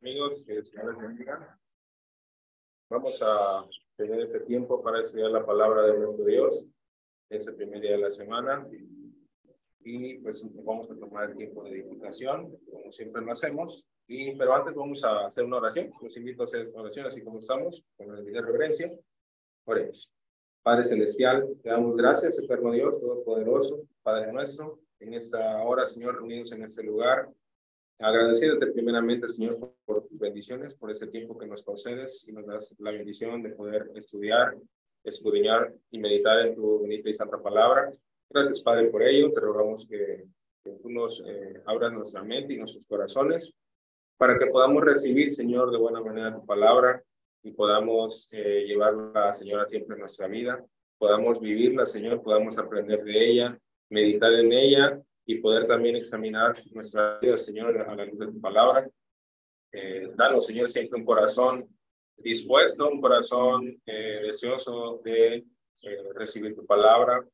[0.00, 0.62] amigos, que
[2.90, 6.66] Vamos a tener este tiempo para estudiar la palabra de nuestro Dios,
[7.30, 8.66] ese primer día de la semana.
[9.80, 13.86] Y pues vamos a tomar el tiempo de edificación, como siempre lo hacemos.
[14.06, 15.92] Y, pero antes vamos a hacer una oración.
[16.00, 18.92] Los invito a hacer esta oración, así como estamos, con el de reverencia.
[19.64, 20.12] Oremos.
[20.62, 26.52] Padre Celestial, te damos gracias, eterno Dios, Todopoderoso, Padre nuestro, en esta hora, Señor, reunidos
[26.52, 27.28] en este lugar,
[28.00, 32.74] Agradeciéndote primeramente, Señor, por tus bendiciones, por este tiempo que nos concedes y nos das
[32.80, 34.56] la bendición de poder estudiar,
[35.04, 37.92] escudriñar y meditar en tu bonita y santa palabra.
[38.28, 39.30] Gracias, Padre, por ello.
[39.30, 40.24] Te rogamos que,
[40.64, 43.52] tú nos eh, abras nuestra mente y nuestros corazones
[44.16, 47.02] para que podamos recibir, Señor, de buena manera tu palabra
[47.42, 50.64] y podamos eh, llevarla, Señor, siempre en nuestra vida.
[50.98, 53.58] Podamos vivirla, Señor, podamos aprender de ella,
[53.90, 58.40] meditar en ella y poder también examinar nuestra vida, Señor, a la luz de tu
[58.40, 58.88] palabra.
[59.72, 61.68] Eh, danos, Señor, siempre un corazón
[62.16, 65.44] dispuesto, un corazón eh, deseoso de
[65.82, 67.24] eh, recibir tu palabra,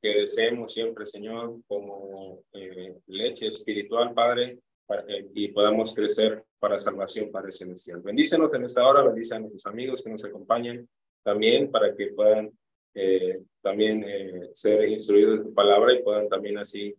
[0.00, 7.30] que deseemos siempre, Señor, como eh, leche espiritual, Padre, para, y podamos crecer para salvación,
[7.30, 8.00] Padre Celestial.
[8.00, 10.88] Bendícenos en esta hora, bendice a nuestros amigos que nos acompañen
[11.22, 12.50] también para que puedan
[13.62, 14.04] también
[14.54, 16.96] ser instruidos de tu palabra y puedan también así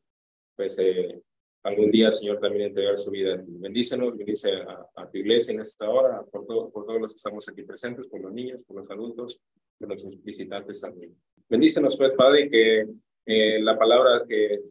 [0.60, 1.18] pues eh,
[1.64, 3.42] algún día, Señor, también entregar su vida.
[3.48, 4.52] Bendícenos, bendice
[4.94, 8.20] a, tu iglesia en esta hora, por, por todos los que estamos aquí presentes, por
[8.20, 9.40] los niños, por los adultos,
[9.78, 11.16] por los visitantes también.
[11.48, 12.90] Bendícenos, pues, Padre, que
[13.26, 14.64] eh, la palabra que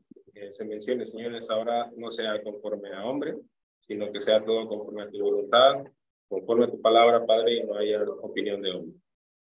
[0.51, 3.35] se mencione, Señor, en esta hora no sea conforme a hombre,
[3.81, 5.85] sino que sea todo conforme a tu voluntad,
[6.29, 9.01] conforme a tu palabra, Padre, y no haya opinión de hombre.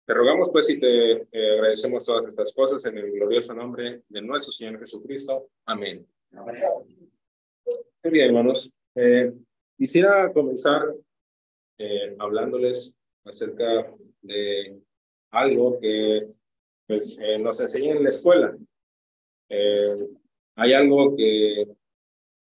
[0.09, 4.23] Te rogamos, pues, y te eh, agradecemos todas estas cosas en el glorioso nombre de
[4.23, 5.51] nuestro Señor Jesucristo.
[5.67, 6.07] Amén.
[6.31, 8.71] Muy bien, hermanos.
[8.95, 9.33] Eh,
[9.77, 10.95] quisiera comenzar
[11.79, 14.81] eh, hablándoles acerca de
[15.31, 16.29] algo que
[16.87, 18.57] pues, eh, nos enseñan en la escuela.
[20.57, 21.69] hay algo que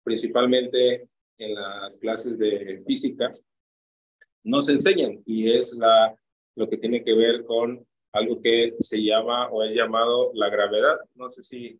[0.02, 1.08] principalmente
[1.38, 3.30] en las clases de física
[4.44, 6.16] nos enseñan y es la,
[6.54, 10.98] lo que tiene que ver con algo que se llama o es llamado la gravedad.
[11.14, 11.78] No sé si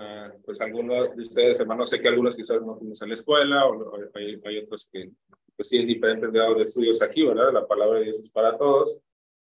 [0.00, 3.66] Ah, pues algunos de ustedes, hermanos, sé que algunos quizás no fuimos a la escuela
[3.66, 5.10] o, hay, otros que
[5.56, 7.52] pues tienen diferentes grados de estudios aquí, ¿verdad?
[7.52, 8.96] La palabra de Dios es para todos.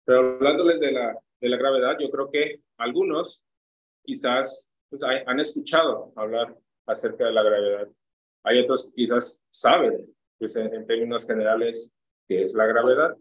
[0.04, 3.44] Pero hablándoles de la, de la gravedad, yo creo que algunos
[4.02, 7.88] quizás pues, han escuchado hablar acerca de la gravedad.
[8.42, 11.92] Hay otros que quizás saben, pues en, en términos generales,
[12.26, 13.16] qué es la gravedad.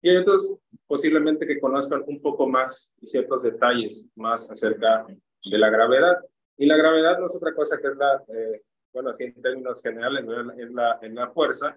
[0.00, 0.54] Y hay otros
[0.86, 6.16] posiblemente que conozcan un poco más y ciertos detalles más acerca de la gravedad.
[6.62, 8.62] Y la gravedad no es otra cosa que es la, eh,
[8.92, 10.24] bueno, así en términos generales,
[10.56, 11.76] es la, es la fuerza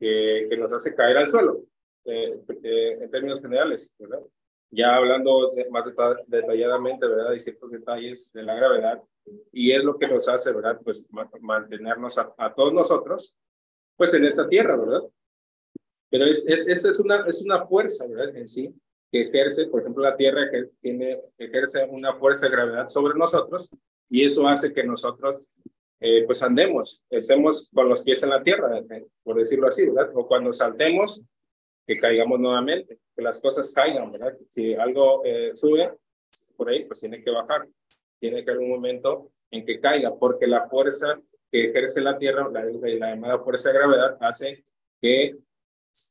[0.00, 1.62] que, que, nos hace caer al suelo,
[2.04, 4.18] eh, eh, en términos generales, ¿verdad?
[4.72, 5.86] Ya hablando más
[6.26, 7.28] detalladamente, ¿verdad?
[7.28, 9.00] Hay ciertos detalles de la gravedad
[9.52, 10.80] y es lo que nos hace, ¿verdad?
[10.82, 11.06] Pues
[11.40, 13.36] mantenernos a, a todos nosotros,
[13.94, 15.02] pues en esta tierra, ¿verdad?
[16.10, 18.34] Pero es, es, esta es una, es una fuerza, ¿verdad?
[18.34, 18.74] En sí,
[19.12, 23.70] que ejerce, por ejemplo, la Tierra que tiene, ejerce una fuerza de gravedad sobre nosotros
[24.08, 25.46] y eso hace que nosotros
[25.98, 30.10] eh, pues andemos, estemos con los pies en la tierra, eh, por decirlo así, ¿verdad?
[30.14, 31.22] O cuando saltemos,
[31.86, 34.36] que caigamos nuevamente, que las cosas caigan, ¿verdad?
[34.50, 35.92] Si algo eh, sube
[36.56, 37.66] por ahí, pues tiene que bajar,
[38.18, 41.18] tiene que haber un momento en que caiga, porque la fuerza
[41.50, 44.64] que ejerce la tierra, la, la llamada fuerza de gravedad, hace
[45.00, 45.36] que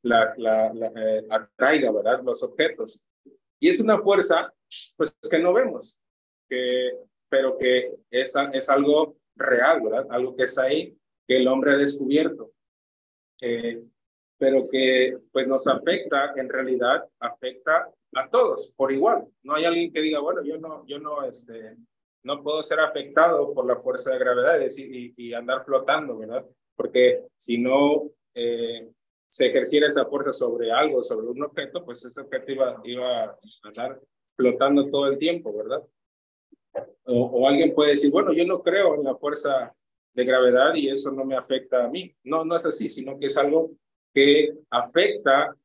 [0.04, 0.72] la, la,
[1.30, 2.24] atraiga, ¿verdad?
[2.24, 3.04] Los objetos.
[3.60, 4.52] Y es una fuerza,
[4.96, 6.00] pues, que no vemos,
[6.50, 6.92] que
[7.36, 10.08] pero que es, es algo real, ¿verdad?
[10.10, 10.98] Algo que está ahí,
[11.28, 12.54] que el hombre ha descubierto,
[13.42, 13.84] eh,
[14.38, 19.28] pero que pues nos afecta, en realidad afecta a todos por igual.
[19.44, 21.76] No hay alguien que diga, bueno, yo no, yo no, este,
[22.24, 26.46] no puedo ser afectado por la fuerza de gravedad y, y andar flotando, ¿verdad?
[26.74, 28.90] Porque si no eh,
[29.28, 33.38] se ejerciera esa fuerza sobre algo, sobre un objeto, pues ese objeto iba, iba a
[33.66, 34.00] andar
[34.38, 35.84] flotando todo el tiempo, ¿verdad?
[37.08, 39.74] O, alguien puede decir, bueno, yo no creo en la fuerza
[40.14, 42.16] de gravedad y eso no me afecta a mí.
[42.24, 43.72] No, no es así, sino que es algo
[44.14, 45.56] que afecta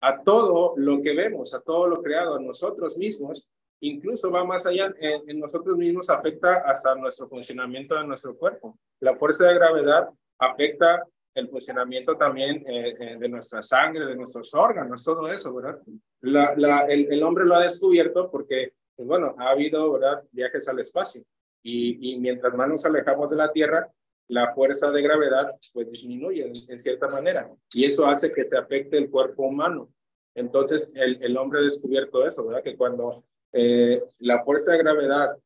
[0.00, 3.50] a todo lo que vemos, a todo lo creado, a nosotros mismos,
[3.80, 8.78] incluso va más allá, en, nosotros mismos afecta hasta nuestro funcionamiento de nuestro cuerpo.
[9.00, 10.08] La fuerza de gravedad
[10.38, 11.04] afecta
[11.34, 15.80] el funcionamiento también eh, eh, de nuestra sangre, de nuestros órganos, todo eso, ¿verdad?
[16.22, 20.24] El, el, hombre lo ha descubierto porque pues bueno, ha habido ¿verdad?
[20.32, 21.22] viajes al espacio
[21.62, 23.88] y, y mientras más nos alejamos de la Tierra,
[24.26, 28.98] la fuerza de gravedad pues disminuye en, cierta manera y eso hace que te afecte
[28.98, 29.88] el cuerpo humano.
[30.34, 32.64] Entonces el, el hombre ha descubierto eso, ¿verdad?
[32.64, 35.38] Que cuando eh, la fuerza de gravedad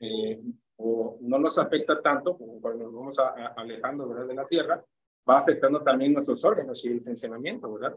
[0.00, 0.42] eh,
[0.74, 4.26] o no nos afecta tanto, como cuando nos vamos a, alejando ¿verdad?
[4.26, 4.84] de la Tierra,
[5.30, 7.96] va afectando también nuestros órganos y el funcionamiento, ¿verdad?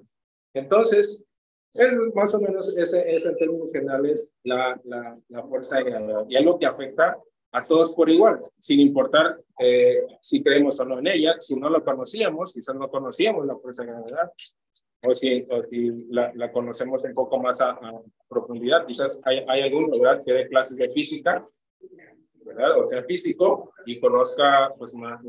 [0.54, 1.26] Entonces,
[1.78, 6.26] es más o menos ese, ese en términos generales la, la, la fuerza de gravedad.
[6.28, 7.18] Y es lo que afecta
[7.52, 11.70] a todos por igual, sin importar eh, si creemos o no en ella, si no
[11.70, 14.32] lo conocíamos, quizás no conocíamos la fuerza de gravedad,
[15.04, 17.80] o si, o si la, la, conocemos un poco más a,
[18.28, 21.48] profundidad, quizás hay, hay algún lugar que dé clases de física,
[22.44, 22.80] ¿verdad?
[22.80, 25.22] O sea, físico, y conozca pues más,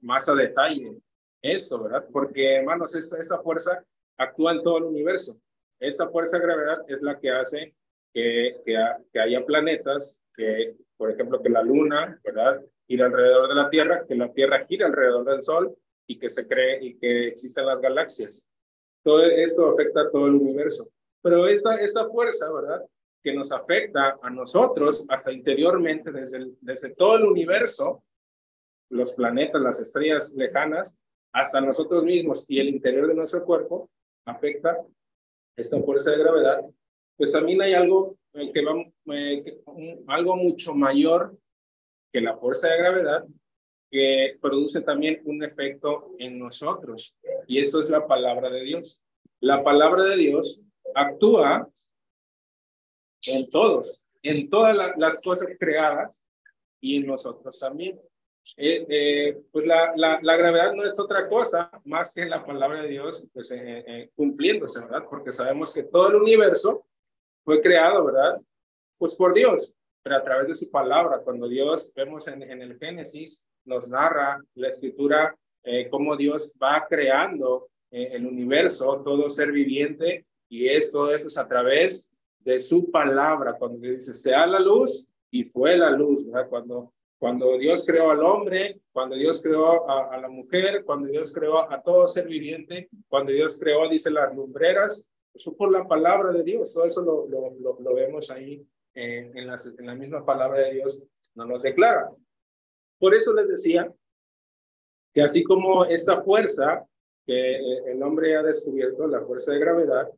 [0.00, 0.96] más a detalle
[1.42, 2.06] eso, ¿verdad?
[2.12, 3.84] Porque, hermanos, esa, esa fuerza
[4.16, 5.36] actúa en todo el universo.
[5.80, 7.74] Esa fuerza de gravedad es la que hace
[8.12, 8.56] que,
[9.14, 12.62] haya planetas, que por ejemplo, que la luna, ¿verdad?
[12.86, 15.74] Gira alrededor de la Tierra, que la Tierra gira alrededor del Sol
[16.06, 18.46] y que se cree y que existen las galaxias.
[19.02, 20.90] Todo esto afecta a todo el universo.
[21.22, 22.84] Pero esta, esta fuerza, ¿verdad?
[23.22, 28.02] Que nos afecta a nosotros hasta interiormente, desde, desde todo el universo,
[28.90, 30.96] los planetas, las estrellas lejanas,
[31.32, 33.88] hasta nosotros mismos y el interior de nuestro cuerpo,
[34.26, 34.76] afecta
[35.56, 36.60] esta fuerza de gravedad,
[37.16, 39.62] pues también hay algo que va, eh,
[40.06, 41.36] algo mucho mayor
[42.12, 43.24] que la fuerza de gravedad,
[43.90, 47.16] que produce también un efecto en nosotros.
[47.46, 49.02] Y eso es la palabra de Dios.
[49.40, 50.60] La palabra de Dios
[50.94, 51.68] actúa
[53.26, 56.22] en todos, en todas las cosas creadas
[56.80, 58.00] y en nosotros también.
[58.56, 62.88] Eh, eh, pues la, la, gravedad no es otra cosa más que la palabra de
[62.88, 63.54] Dios pues,
[64.16, 65.04] cumpliéndose, ¿verdad?
[65.08, 66.84] Porque sabemos que todo el universo
[67.44, 68.40] fue creado, ¿verdad?
[68.98, 71.20] Pues por Dios, pero a través de su palabra.
[71.20, 77.68] Cuando Dios, vemos en, el Génesis, nos narra la escritura, eh, cómo Dios va creando
[77.90, 82.10] eh, el universo, todo ser viviente, y es eso es a través
[82.40, 83.54] de su palabra.
[83.54, 86.48] Cuando dice, sea la luz, y fue la luz, ¿verdad?
[86.48, 91.34] Cuando, cuando Dios creó al hombre, cuando Dios creó a, a la mujer, cuando Dios
[91.34, 96.32] creó a todo ser viviente, cuando Dios creó, dice, las lumbreras, eso por la palabra
[96.32, 100.60] de Dios, todo eso lo, lo, lo, vemos ahí en, en, en la misma palabra
[100.60, 101.02] de Dios,
[101.34, 102.10] no nos declara.
[102.98, 103.92] Por eso les decía
[105.12, 106.86] que así como esta fuerza
[107.26, 110.08] que eh, el hombre ha descubierto, la fuerza de gravedad,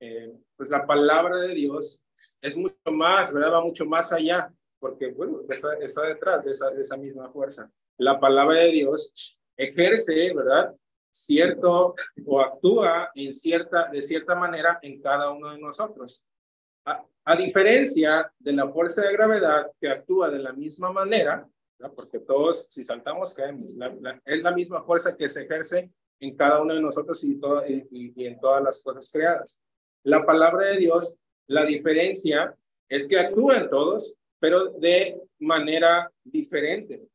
[0.00, 2.02] eh, pues la palabra de Dios
[2.42, 3.52] es mucho más, ¿verdad?
[3.52, 5.76] Va mucho más allá, porque, bueno, está,
[6.06, 7.70] detrás de esa, de esa misma fuerza.
[7.96, 9.12] La palabra de Dios
[9.56, 10.74] ejerce, ¿verdad?
[11.10, 11.94] cierto
[12.26, 16.24] o actúa en cierta, de cierta manera en cada uno de nosotros.
[16.84, 21.46] A, diferencia de la fuerza de gravedad que actúa de la misma manera,
[21.94, 23.76] porque todos, si saltamos, caemos.
[24.24, 25.90] es la misma fuerza que se ejerce
[26.20, 29.60] en cada uno de nosotros y, todo, y, y en todas las cosas creadas.
[30.04, 31.16] La palabra de Dios,
[31.46, 32.56] la diferencia
[32.88, 37.08] es que actúa en todos, pero de manera diferente,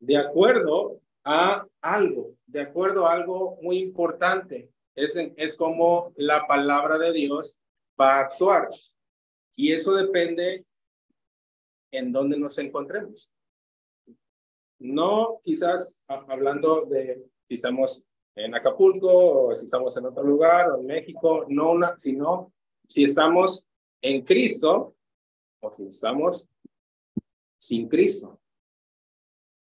[0.00, 4.70] de acuerdo a algo, de acuerdo a algo muy importante.
[4.94, 7.58] Es, es como la palabra de Dios
[8.00, 8.68] va a actuar.
[9.54, 10.64] Y eso depende
[11.92, 13.30] en dónde nos encontremos.
[14.78, 18.04] No quizás hablando de si estamos
[18.34, 22.52] en Acapulco o si estamos en otro lugar o en México, no una, sino
[22.86, 23.68] si estamos
[24.00, 24.94] en Cristo
[25.60, 26.48] o si estamos
[27.58, 28.40] sin Cristo.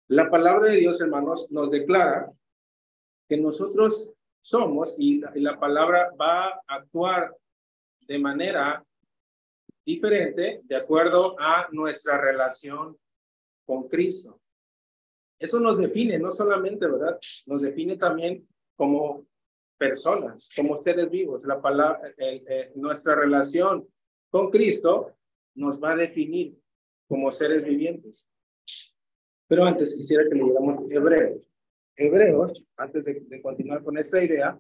[0.08, 2.32] La palabra de Dios, hermanos, nos declara
[3.28, 7.36] que nosotros somos y la, palabra va a actuar
[8.08, 8.84] de manera
[9.86, 12.98] diferente de acuerdo a nuestra relación
[13.66, 14.40] con Cristo.
[15.40, 17.18] Eso nos define, no solamente, ¿verdad?
[17.46, 19.26] Nos define también como
[19.78, 21.44] personas, como seres vivos.
[21.46, 22.14] La palabra,
[22.76, 23.88] nuestra relación
[24.30, 25.16] con Cristo
[25.56, 26.58] nos va a definir
[27.08, 28.30] como seres vivientes.
[29.48, 31.48] Pero antes quisiera que leyéramos Hebreos.
[31.96, 34.58] Hebreos, antes de, continuar con esta idea,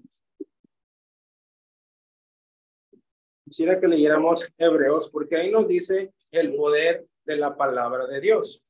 [3.45, 8.63] quisiera que leyéramos Hebreos porque ahí nos dice el poder de la palabra de Dios.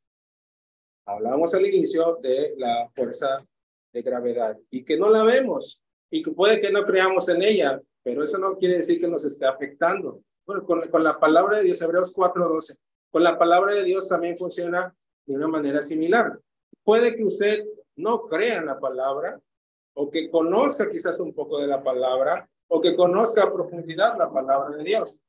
[1.06, 3.44] Hablábamos al inicio de la fuerza
[3.92, 7.82] de gravedad y que no la vemos y que puede que no creamos en ella,
[8.04, 10.24] pero eso no quiere decir que nos esté afectando.
[10.46, 12.78] Con, con la palabra de Dios, Hebreos 4:12,
[13.12, 14.94] con la palabra de Dios también funciona
[15.26, 16.40] de una manera similar.
[16.84, 19.40] Puede que usted no crea en la palabra
[19.94, 24.32] o que conozca quizás un poco de la palabra o que conozca a profundidad la
[24.32, 25.22] palabra de Dios.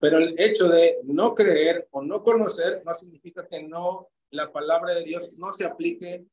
[0.00, 4.94] Pero el hecho de no creer o no conocer no significa que no la palabra
[4.94, 6.24] de Dios no se aplique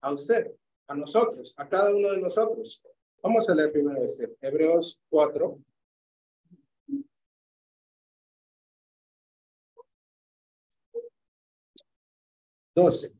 [0.00, 0.52] a usted,
[0.86, 2.82] a nosotros, a cada uno de nosotros.
[3.22, 5.58] Vamos a leer primero este, Hebreos 4.
[12.76, 13.10] Doce.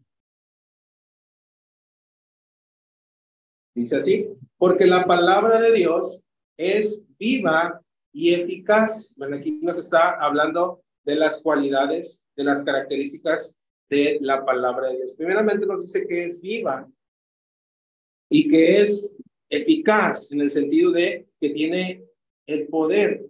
[3.74, 6.22] Dice así, porque la palabra de Dios
[6.58, 7.80] es viva
[8.12, 9.14] y eficaz.
[9.16, 13.56] Bueno, aquí nos está hablando de las cualidades, de las características
[13.88, 15.14] de la palabra de Dios.
[15.16, 16.86] Primeramente nos dice que es viva
[18.30, 19.10] y que es
[19.48, 22.04] eficaz en el sentido de que tiene
[22.46, 23.26] el poder.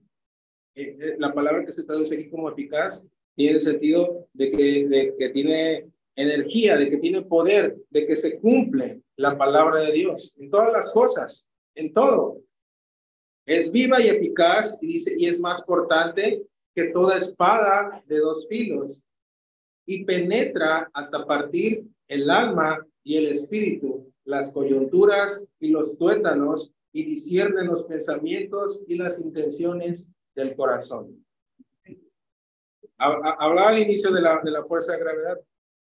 [0.75, 3.07] Eh, eh, la palabra que se traduce aquí como eficaz
[3.37, 4.51] tiene el sentido de
[5.17, 10.35] que tiene energía, de que tiene poder, de que se cumple la palabra de Dios
[10.39, 12.41] en todas las cosas, en todo.
[13.45, 16.43] Es viva y eficaz y dice, y es más cortante
[16.75, 19.05] que toda espada de dos filos
[19.87, 27.05] y penetra hasta partir el alma y el espíritu, las coyunturas y los tuétanos y
[27.05, 31.25] discierne los pensamientos y las intenciones del corazón.
[32.99, 35.39] Hablaba al inicio de la, de la fuerza de gravedad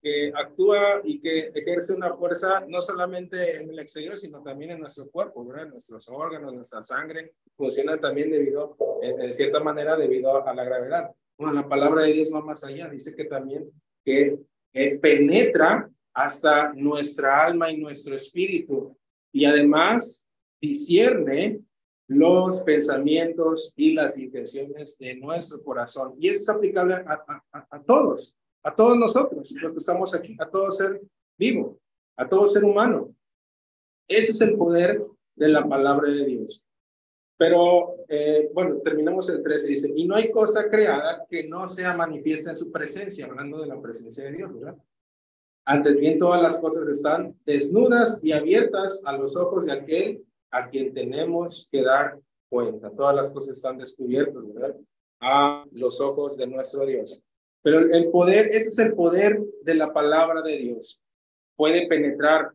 [0.03, 4.81] que actúa y que ejerce una fuerza no solamente en el exterior, sino también en
[4.81, 5.69] nuestro cuerpo, ¿verdad?
[5.69, 11.11] Nuestros órganos, nuestra sangre funcionan también debido, en, cierta manera, debido a la gravedad.
[11.37, 13.71] Bueno, la palabra de Dios va más allá, dice que también
[14.05, 14.39] que
[14.73, 18.97] eh, penetra hasta nuestra alma y nuestro espíritu
[19.33, 20.25] y además
[20.61, 21.61] discierne
[22.09, 26.15] los pensamientos y las intenciones de nuestro corazón.
[26.19, 30.71] Y eso es aplicable a todos, a todos nosotros, los que estamos aquí, a todo
[30.71, 31.01] ser
[31.39, 31.79] vivo,
[32.17, 33.15] a todo ser humano.
[34.09, 35.05] Ese es el poder
[35.37, 36.67] de la palabra de Dios.
[37.39, 41.97] Pero, eh, bueno, terminamos el 13, dice, y no hay cosa creada que no sea
[41.97, 44.77] manifiesta en su presencia, hablando de la presencia de Dios, ¿verdad?
[45.65, 50.69] Antes bien, todas las cosas están desnudas y abiertas a los ojos de aquel a
[50.69, 52.19] quien tenemos que dar
[52.51, 52.91] cuenta.
[52.91, 54.77] Todas las cosas están descubiertas, ¿verdad?
[55.21, 57.23] A los ojos de nuestro Dios.
[57.63, 61.03] Pero el poder, ese es el poder de la palabra de Dios.
[61.57, 62.53] Puede penetrar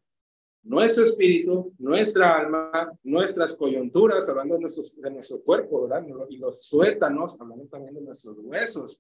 [0.64, 6.06] nuestro espíritu, nuestra alma, nuestras coyunturas, hablando de, de nuestro cuerpo, ¿verdad?
[6.30, 9.00] Y los suétanos, hablando también de nuestros huesos.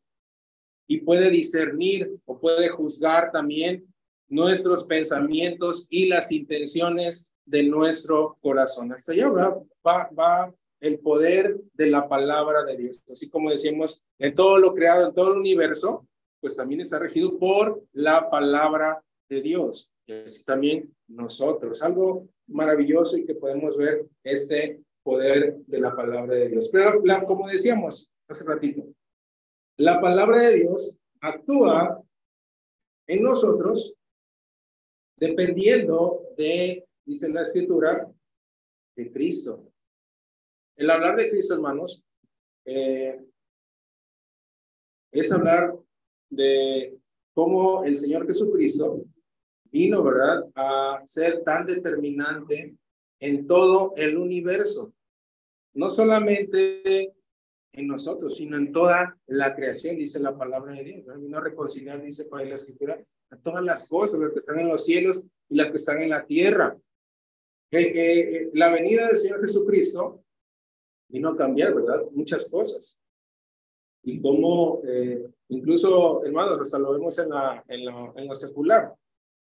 [0.87, 3.83] Y puede discernir o puede juzgar también
[4.27, 8.91] nuestros pensamientos y las intenciones de nuestro corazón.
[8.91, 10.53] Hasta allá va, va, va
[10.85, 13.03] el poder de la palabra de Dios.
[13.09, 16.07] Así como decimos, en todo lo creado, en todo el universo,
[16.39, 19.91] pues también está regido por la palabra de Dios.
[20.05, 21.81] Y así también nosotros.
[21.81, 26.69] Algo maravilloso y que podemos ver este poder de la palabra de Dios.
[26.71, 28.85] Pero como decíamos hace ratito,
[29.77, 31.99] la palabra de Dios actúa
[33.07, 33.95] en nosotros
[35.17, 38.07] dependiendo de, dice la escritura,
[38.95, 39.71] de Cristo.
[40.75, 42.03] El hablar de Cristo, hermanos,
[42.65, 43.17] eh,
[45.11, 45.73] es hablar
[46.29, 46.97] de
[47.33, 49.03] cómo el Señor Jesucristo
[49.71, 52.75] vino, ¿verdad?, a ser tan determinante
[53.19, 54.93] en todo el universo.
[55.73, 57.13] No solamente
[57.71, 61.21] en nosotros, sino en toda la creación, dice la palabra de Dios.
[61.21, 64.59] Vino a reconciliar, dice por ahí la escritura, a todas las cosas, las que están
[64.59, 66.77] en los cielos y las que están en la tierra.
[67.71, 70.24] Eh, la venida del Señor Jesucristo
[71.07, 72.03] vino a cambiar, ¿verdad?
[72.11, 72.99] Muchas cosas.
[74.03, 78.93] Y cómo, eh, incluso, hermanos, hasta lo vemos en, la, en, la, en lo secular,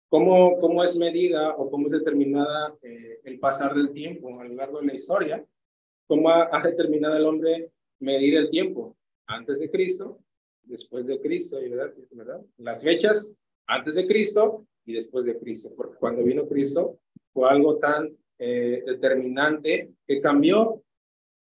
[0.09, 4.53] cómo, cómo es medida o cómo es determinada eh, el pasar del tiempo a lo
[4.55, 5.45] largo de la historia,
[6.05, 10.19] cómo ha, determinado el hombre medir el tiempo antes de Cristo,
[10.63, 11.93] después de Cristo, ¿verdad?
[12.11, 12.41] ¿verdad?
[12.57, 13.33] Las fechas
[13.65, 16.99] antes de Cristo y después de Cristo, porque cuando vino Cristo
[17.31, 20.83] fue algo tan eh, determinante que cambió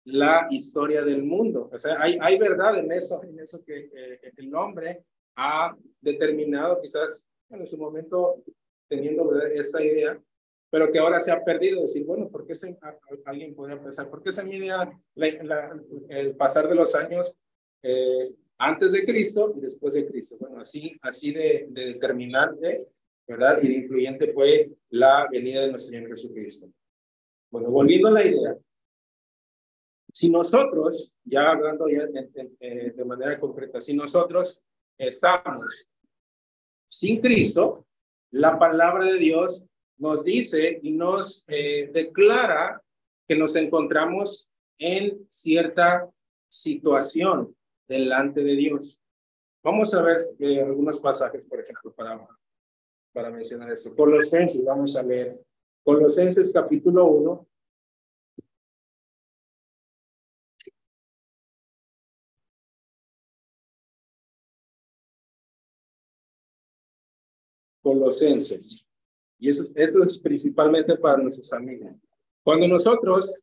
[0.06, 1.70] la historia del mundo.
[1.72, 3.90] O sea, hay, hay verdad en eso, en eso que
[4.38, 5.04] el hombre
[5.36, 8.44] ha determinado, quizás en su momento
[8.88, 10.20] teniendo esa idea,
[10.70, 11.82] pero que ahora se ha perdido.
[11.82, 12.78] Decir, bueno, ¿por qué se,
[13.26, 14.10] alguien podría pensar?
[14.10, 14.70] ¿Por qué se mide
[16.10, 17.40] el pasar de los años
[17.84, 18.18] eh,
[18.58, 20.38] antes de Cristo y después de Cristo?
[20.40, 22.88] Bueno, así, así de, de determinante,
[23.28, 23.60] ¿verdad?
[23.62, 26.70] Y de influyente fue la venida de nuestro Señor Jesucristo.
[27.52, 28.58] Bueno, volviendo a la idea,
[30.14, 34.64] si nosotros, ya hablando ya de, de, manera concreta, si nosotros
[34.98, 35.88] estamos
[36.88, 37.86] sin Cristo,
[38.32, 39.66] la palabra de Dios
[39.98, 42.82] nos dice y nos eh, declara
[43.28, 44.50] que nos encontramos
[44.80, 46.10] en cierta
[46.50, 47.56] situación,
[47.88, 49.02] delante de Dios.
[49.64, 52.26] Vamos a ver eh, algunos pasajes, por ejemplo, para,
[53.14, 53.96] para mencionar eso.
[53.96, 55.40] Colosenses, vamos a leer.
[55.84, 57.49] Colosenses capítulo 1.
[67.90, 68.88] Colosenses.
[69.40, 71.96] Y eso, eso es principalmente para nuestros amigos.
[72.44, 73.42] Cuando nosotros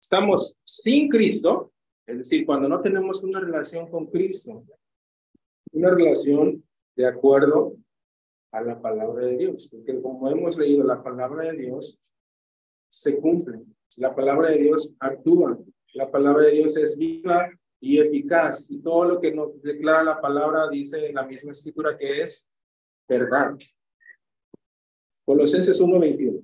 [0.00, 1.72] estamos sin Cristo,
[2.06, 4.64] es decir, cuando no tenemos una relación con Cristo,
[5.72, 6.62] una relación
[6.94, 7.76] de acuerdo
[8.52, 11.98] a la palabra de Dios, porque como hemos leído la palabra de Dios,
[12.88, 13.62] se cumple.
[13.96, 15.58] La palabra de Dios actúa.
[15.94, 17.48] La palabra de Dios es viva
[17.80, 18.70] y eficaz.
[18.70, 22.46] Y todo lo que nos declara la palabra dice en la misma escritura que es
[23.18, 23.56] verdad.
[25.24, 26.42] Colosenses 1.21.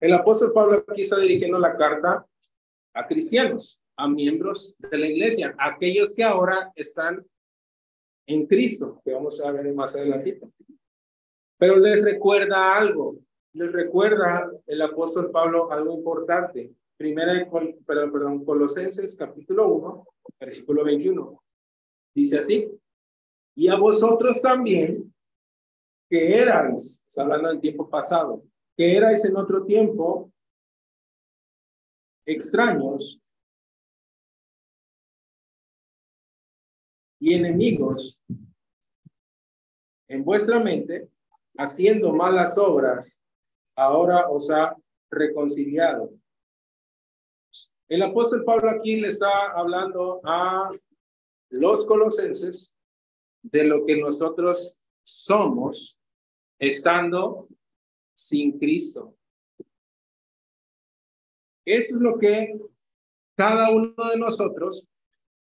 [0.00, 2.26] El apóstol Pablo aquí está dirigiendo la carta
[2.92, 7.24] a cristianos, a miembros de la iglesia, a aquellos que ahora están
[8.26, 10.40] en Cristo, que vamos a ver más adelante.
[11.56, 13.16] Pero les recuerda algo,
[13.52, 16.74] les recuerda el apóstol Pablo algo importante.
[16.96, 17.50] Primera,
[17.86, 20.06] perdón, perdón, Colosenses capítulo 1,
[20.38, 21.42] versículo 21.
[22.14, 22.70] Dice así,
[23.54, 25.12] y a vosotros también,
[26.08, 28.44] que erais, hablando del tiempo pasado,
[28.76, 30.32] que erais en otro tiempo
[32.24, 33.20] extraños
[37.18, 38.20] y enemigos
[40.08, 41.08] en vuestra mente,
[41.56, 43.22] haciendo malas obras,
[43.74, 44.76] ahora os ha
[45.10, 46.10] reconciliado.
[47.92, 50.70] El apóstol Pablo aquí le está hablando a
[51.50, 52.74] los colosenses
[53.42, 56.00] de lo que nosotros somos
[56.58, 57.48] estando
[58.14, 59.14] sin Cristo.
[61.66, 62.58] Eso es lo que
[63.36, 64.88] cada uno de nosotros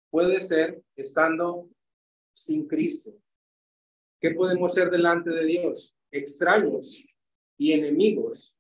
[0.10, 1.70] puede ser estando
[2.34, 3.12] sin Cristo.
[4.20, 5.96] ¿Qué podemos ser delante de Dios?
[6.10, 7.06] Extraños
[7.56, 8.58] y enemigos.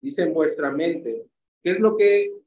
[0.00, 1.26] Dice vuestra mente.
[1.64, 2.41] ¿Qué es lo que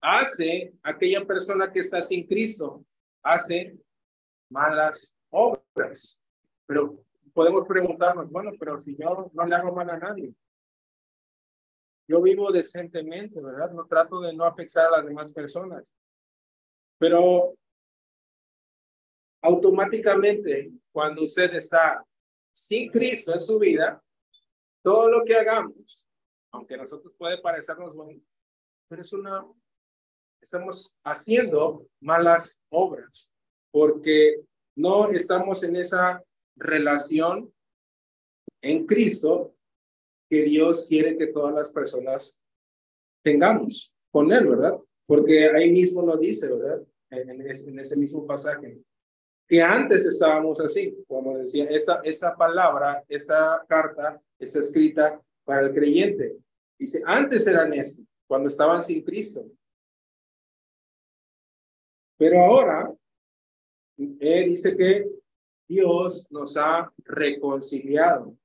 [0.00, 2.84] hace aquella persona que está sin Cristo?
[3.22, 3.78] Hace
[4.50, 6.22] malas obras.
[6.66, 10.34] Pero podemos preguntarnos, bueno, pero si yo no le hago mal a nadie,
[12.08, 13.70] yo vivo decentemente, ¿verdad?
[13.70, 15.84] No trato de no afectar a las demás personas.
[16.98, 17.54] Pero
[19.42, 22.04] automáticamente, cuando usted está
[22.52, 24.02] sin Cristo en su vida,
[24.82, 26.04] todo lo que hagamos,
[26.52, 28.20] aunque a nosotros puede parecernos bueno,
[28.88, 29.46] pero es una,
[30.40, 33.30] estamos haciendo malas obras,
[33.70, 34.42] porque
[34.76, 36.22] no estamos en esa
[36.56, 37.52] relación
[38.62, 39.54] en Cristo
[40.28, 42.38] que Dios quiere que todas las personas
[43.22, 44.78] tengamos con Él, ¿verdad?
[45.06, 46.82] Porque ahí mismo lo dice, ¿verdad?
[47.10, 48.80] En ese, mismo pasaje.
[49.48, 55.74] Que antes estábamos así, como decía, esa, esa palabra, esta carta está escrita para el
[55.74, 56.36] creyente.
[56.78, 59.44] Dice, antes eran esto, cuando estaban sin Cristo.
[62.20, 62.94] Pero ahora,
[63.96, 65.10] él dice que
[65.66, 68.36] Dios nos ha reconciliado.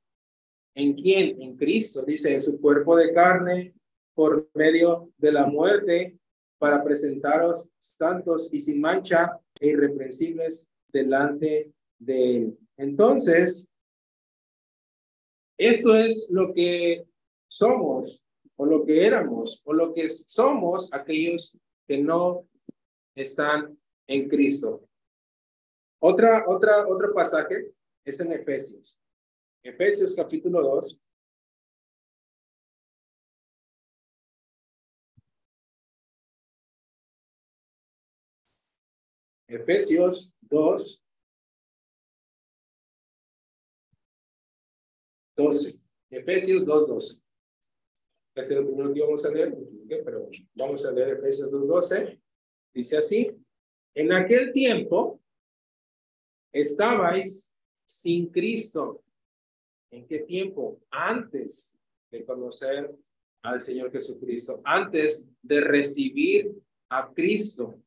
[0.73, 1.41] ¿En quién?
[1.41, 3.73] En Cristo, dice, en su cuerpo de carne
[4.13, 6.17] por medio de la muerte
[6.57, 12.57] para presentaros santos y sin mancha e irreprensibles delante de Él.
[12.77, 13.69] Entonces,
[15.57, 17.05] esto es lo que
[17.49, 18.23] somos
[18.55, 22.47] o lo que éramos o lo que somos aquellos que no
[23.15, 24.88] están en Cristo.
[25.99, 27.73] Otra, otra, otro pasaje
[28.04, 28.99] es en Efesios.
[29.63, 31.01] Efesios capítulo 2.
[39.47, 41.04] Efesios 2,
[45.38, 45.82] 12.
[46.10, 47.21] Efesios 2, 12.
[48.36, 52.24] Ese es el primero que vamos a leer, pero vamos a leer Efesios 2, 12.
[52.75, 53.31] Dice así,
[53.95, 55.19] en aquel tiempo,
[56.55, 57.51] Estabais
[57.85, 59.03] sin Cristo.
[59.91, 60.79] ¿En qué tiempo?
[60.89, 61.75] Antes
[62.09, 62.95] de conocer
[63.41, 66.55] al Señor Jesucristo, antes de recibir
[66.88, 67.77] a Cristo.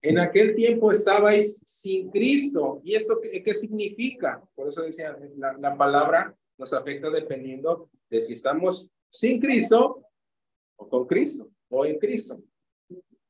[0.00, 2.80] En aquel tiempo estabais sin Cristo.
[2.82, 4.42] ¿Y esto qué, significa?
[4.54, 10.02] Por eso decía, la palabra nos afecta dependiendo de si estamos sin Cristo
[10.76, 12.42] o con Cristo o en Cristo.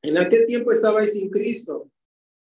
[0.05, 1.89] En aquel tiempo estabais sin Cristo.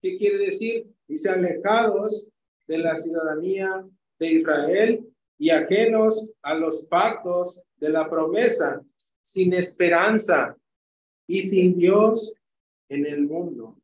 [0.03, 0.93] ¿Qué quiere decir?
[1.07, 2.29] Dice alejados
[2.67, 3.87] de la ciudadanía
[4.19, 8.85] de Israel y ajenos a los pactos de la promesa,
[9.23, 10.57] sin esperanza
[11.29, 12.35] y sin Dios
[12.88, 13.81] en el mundo.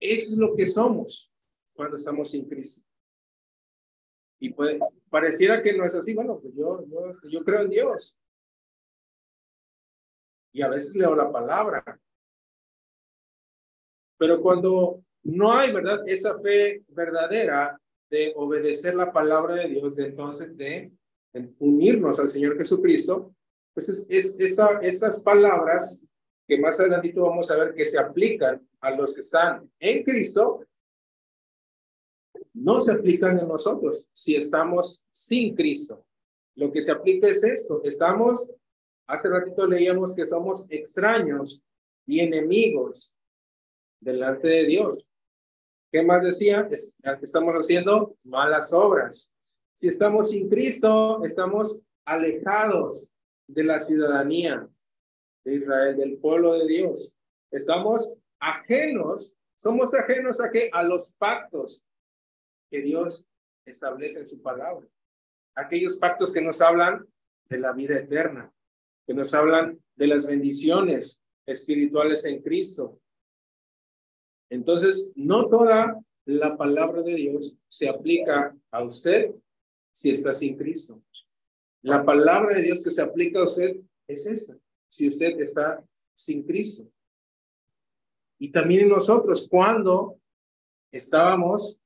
[0.00, 1.30] Eso es lo que somos
[1.74, 2.86] cuando estamos sin Cristo.
[4.40, 6.14] Y pues pareciera que no es así.
[6.14, 8.18] Bueno, pues yo, yo, yo creo en Dios.
[10.52, 11.84] Y a veces leo la palabra.
[14.18, 16.02] Pero cuando no hay, ¿verdad?
[16.06, 20.92] Esa fe verdadera de obedecer la palabra de Dios, de entonces de,
[21.58, 23.34] unirnos al Señor Jesucristo,
[23.74, 26.00] pues es, es estas palabras
[26.46, 30.64] que más adelantito vamos a ver que se aplican a los que están en Cristo,
[32.54, 36.06] no se aplican en nosotros si estamos sin Cristo.
[36.54, 38.50] Lo que se aplica es esto, estamos,
[39.06, 41.62] hace ratito leíamos que somos extraños
[42.06, 43.12] y enemigos
[44.06, 45.04] delante de Dios.
[45.92, 46.68] ¿Qué más decía?
[46.70, 49.32] estamos haciendo malas obras.
[49.74, 53.12] Si estamos sin Cristo, estamos alejados
[53.48, 54.68] de la ciudadanía
[55.44, 57.16] de Israel, del pueblo de Dios.
[57.50, 60.70] Estamos ajenos, somos ajenos a qué?
[60.72, 61.84] A los pactos
[62.70, 63.26] que Dios
[63.64, 64.86] establece en su palabra.
[65.56, 67.04] Aquellos pactos que nos hablan
[67.48, 68.52] de la vida eterna,
[69.04, 73.00] que nos hablan de las bendiciones espirituales en Cristo.
[74.50, 79.34] Entonces, no toda la palabra de Dios se aplica a usted
[79.92, 81.02] si está sin Cristo.
[81.82, 83.76] La palabra de Dios que se aplica a usted
[84.08, 84.56] es esta,
[84.88, 86.90] si usted está sin Cristo.
[88.38, 90.20] Y también nosotros, cuando
[90.90, 91.80] estábamos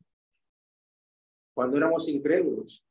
[1.61, 2.87] cuando éramos incrédulos.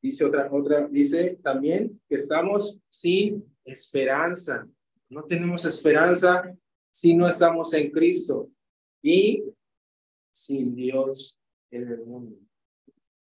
[0.00, 4.68] Dice otra, otra, dice también que estamos sin esperanza.
[5.08, 6.56] No tenemos esperanza
[6.90, 8.50] si no estamos en Cristo
[9.02, 9.44] y
[10.32, 11.38] sin Dios
[11.70, 12.36] en el mundo.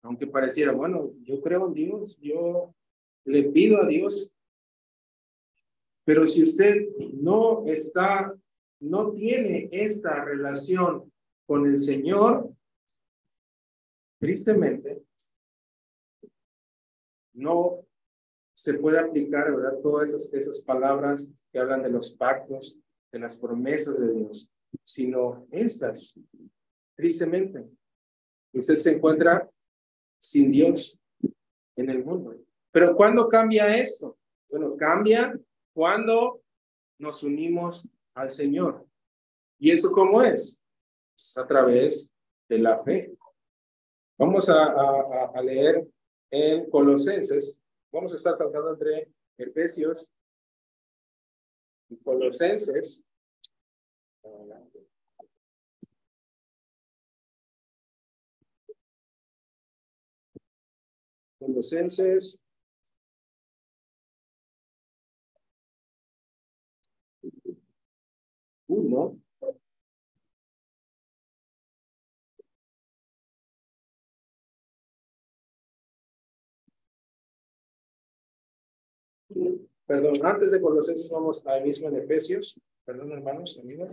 [0.02, 2.74] Aunque pareciera, bueno, yo creo en Dios, yo
[3.26, 4.32] le pido a Dios,
[6.04, 8.36] pero si usted no está
[8.80, 11.12] no tiene esta relación
[11.46, 12.54] con el Señor,
[14.20, 15.04] tristemente,
[17.34, 17.85] no
[18.66, 19.78] se puede aplicar, ¿verdad?
[19.84, 22.80] Todas esas, esas palabras que hablan de los pactos,
[23.12, 24.52] de las promesas de Dios,
[24.82, 26.20] sino estas,
[26.96, 27.64] tristemente.
[28.54, 29.48] Usted se encuentra
[30.20, 31.00] sin Dios
[31.76, 32.36] en el mundo.
[32.72, 34.18] Pero ¿cuándo cambia eso?
[34.50, 35.40] Bueno, cambia
[35.72, 36.42] cuando
[36.98, 38.84] nos unimos al Señor.
[39.60, 40.60] ¿Y eso cómo es?
[41.38, 42.12] a través
[42.50, 43.16] de la fe.
[44.18, 45.88] Vamos a, a, leer
[46.32, 47.62] en Colosenses.
[47.92, 50.12] Vamos a estar saltando entre Efesios
[51.90, 53.04] y Colosenses.
[61.40, 62.46] Colosenses
[68.68, 69.25] uno.
[79.86, 82.60] Perdón, antes de Colosenses vamos ahí mismo en Efesios.
[82.86, 83.90] Perdón, hermanos, amigos.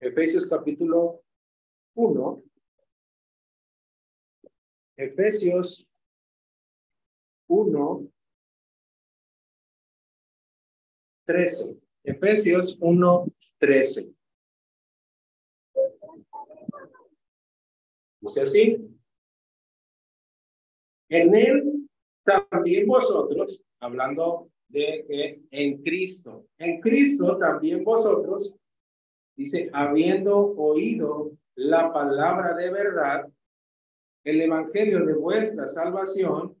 [0.00, 1.22] Efesios capítulo
[1.94, 2.42] 1.
[4.96, 5.88] Efesios
[7.48, 8.12] 1,
[11.24, 11.80] 13.
[12.04, 13.26] Efesios 1,
[13.58, 14.14] 13.
[18.20, 18.98] Dice así.
[21.10, 21.88] En él
[22.24, 28.56] también vosotros, hablando de que en Cristo, en Cristo también vosotros,
[29.36, 33.28] dice, habiendo oído la palabra de verdad,
[34.24, 36.58] el evangelio de vuestra salvación,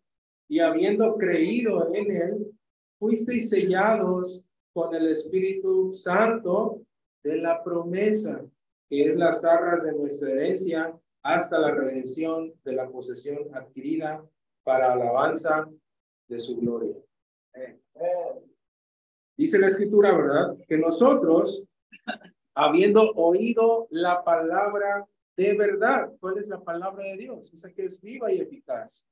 [0.48, 2.58] y habiendo creído en él,
[2.98, 6.82] fuisteis sellados con el Espíritu Santo
[7.22, 8.44] de la promesa,
[8.88, 14.24] que es las arras de nuestra herencia hasta la redención de la posesión adquirida
[14.64, 15.68] para alabanza
[16.28, 16.94] de su gloria.
[19.36, 20.56] Dice la escritura, ¿verdad?
[20.66, 21.66] Que nosotros,
[22.54, 27.52] habiendo oído la palabra de verdad, ¿cuál es la palabra de Dios?
[27.52, 29.06] Esa que es viva y eficaz.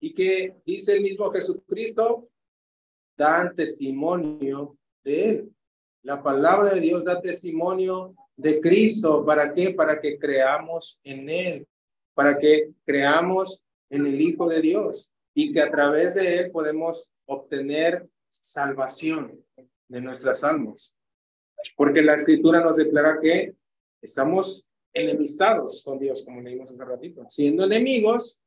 [0.00, 2.28] Y que dice el mismo Jesucristo,
[3.16, 5.52] dan testimonio de él.
[6.02, 9.24] La palabra de Dios da testimonio de Cristo.
[9.24, 9.74] ¿Para qué?
[9.74, 11.66] Para que creamos en él,
[12.14, 17.10] para que creamos en el Hijo de Dios y que a través de él podemos
[17.26, 19.44] obtener salvación
[19.88, 20.96] de nuestras almas.
[21.76, 23.54] Porque la escritura nos declara que
[24.00, 27.24] estamos enemistados con Dios, como leímos hace ratito.
[27.28, 28.42] Siendo enemigos,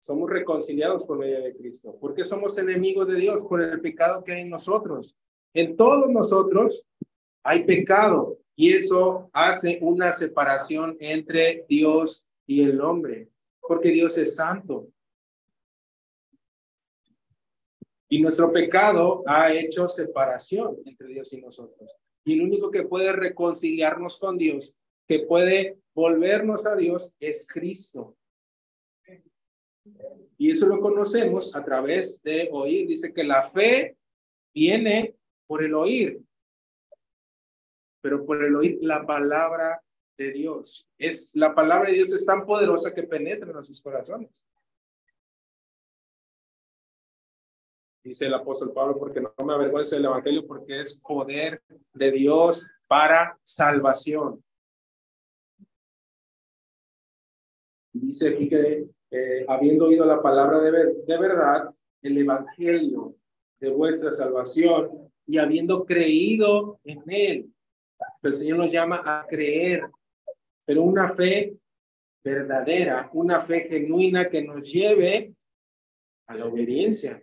[0.00, 1.96] somos reconciliados por medio de Cristo.
[1.98, 3.42] ¿Por qué somos enemigos de Dios?
[3.42, 5.16] Por el pecado que hay en nosotros.
[5.54, 6.86] En todos nosotros
[7.42, 13.28] hay pecado y eso hace una separación entre Dios y el hombre,
[13.60, 14.88] porque Dios es santo.
[18.08, 21.96] Y nuestro pecado ha hecho separación entre Dios y nosotros.
[22.24, 28.16] Y el único que puede reconciliarnos con Dios, que puede volvernos a Dios, es Cristo.
[30.38, 32.86] Y eso lo conocemos a través de oír.
[32.88, 33.96] Dice que la fe
[34.54, 35.14] viene
[35.46, 36.22] por el oír,
[38.00, 39.82] pero por el oír la palabra
[40.16, 40.88] de Dios.
[40.98, 44.30] Es la palabra de Dios es tan poderosa que penetra en sus corazones.
[48.04, 51.62] Dice el apóstol Pablo, porque no me avergüenza del evangelio, porque es poder
[51.94, 54.44] de Dios para salvación.
[57.94, 60.70] Dice aquí que eh, habiendo oído la palabra de,
[61.06, 63.16] de verdad, el evangelio
[63.58, 67.50] de vuestra salvación y habiendo creído en él.
[68.22, 69.88] El Señor nos llama a creer,
[70.66, 71.56] pero una fe
[72.22, 75.34] verdadera, una fe genuina que nos lleve
[76.26, 77.22] a la obediencia,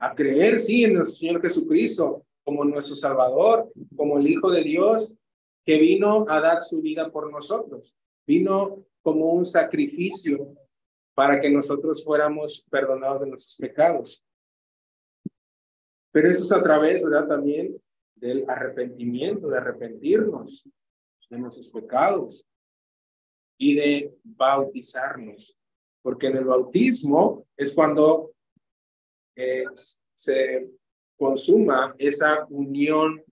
[0.00, 5.14] a creer, sí, en nuestro Señor Jesucristo como nuestro Salvador, como el Hijo de Dios,
[5.64, 7.94] que vino a dar su vida por nosotros,
[8.26, 10.54] vino como un sacrificio
[11.14, 14.24] para que nosotros fuéramos perdonados de nuestros pecados.
[16.12, 17.28] Pero eso es a través, ¿verdad?
[17.28, 17.80] También
[18.14, 20.68] del arrepentimiento, de arrepentirnos
[21.28, 22.44] de nuestros pecados
[23.58, 25.56] y de bautizarnos.
[26.02, 28.32] Porque en el bautismo es cuando
[30.14, 30.70] se
[31.16, 33.22] consuma esa unión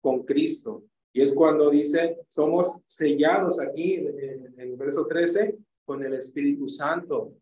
[0.00, 0.84] con Cristo.
[1.12, 7.32] Y es cuando dice, somos sellados aquí en el verso 13 con el Espíritu Santo.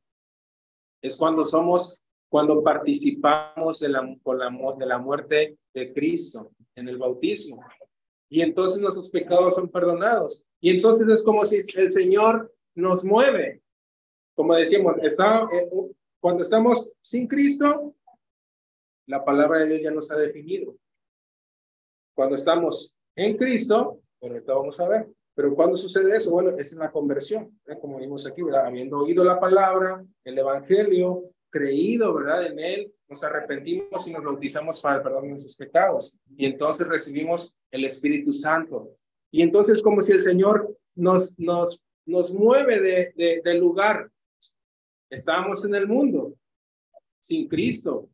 [1.03, 6.89] Es cuando somos, cuando participamos de la, con la, de la muerte de Cristo en
[6.89, 7.65] el bautismo.
[8.29, 10.45] Y entonces nuestros pecados son perdonados.
[10.61, 13.63] Y entonces es como si el Señor nos mueve.
[14.35, 15.71] Como decíamos, está, eh,
[16.25, 17.95] cuando estamos sin Cristo,
[19.07, 20.75] la palabra de Dios ya nos ha definido.
[22.15, 26.31] Cuando estamos en Cristo, bueno, ahorita vamos a ver, pero cuando sucede eso?
[26.31, 28.65] Bueno, es en la conversión, como vimos aquí, ¿verdad?
[28.65, 32.47] Habiendo oído la palabra, el evangelio, creído, ¿verdad?
[32.47, 36.19] En él, nos arrepentimos y nos bautizamos para el perdón de nuestros pecados.
[36.39, 38.97] Y entonces recibimos el Espíritu Santo.
[39.31, 44.11] Y entonces como si el Señor nos, nos, nos mueve de, de, del lugar.
[45.11, 46.35] Estábamos en el mundo,
[47.21, 48.09] sin Cristo,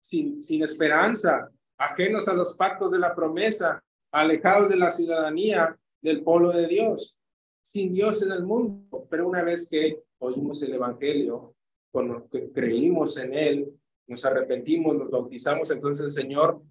[0.00, 6.22] sin, sin esperanza, ajenos a los pactos de la promesa, alejados de la ciudadanía, del
[6.22, 7.18] pueblo de Dios,
[7.62, 9.06] sin Dios en el mundo.
[9.10, 11.54] Pero una vez que oímos el Evangelio,
[11.90, 16.62] cuando creímos en Él, nos arrepentimos, nos bautizamos, entonces el Señor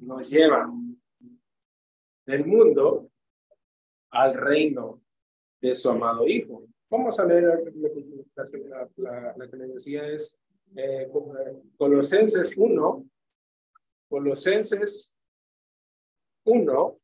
[0.00, 0.70] nos lleva
[2.26, 3.10] del mundo
[4.10, 5.00] al reino
[5.60, 6.64] de su amado Hijo.
[6.90, 10.38] Vamos a leer la, la, que les decía es
[10.74, 11.08] eh,
[11.76, 13.06] Colosenses 1,
[14.08, 15.14] Colosenses
[16.44, 16.98] 1,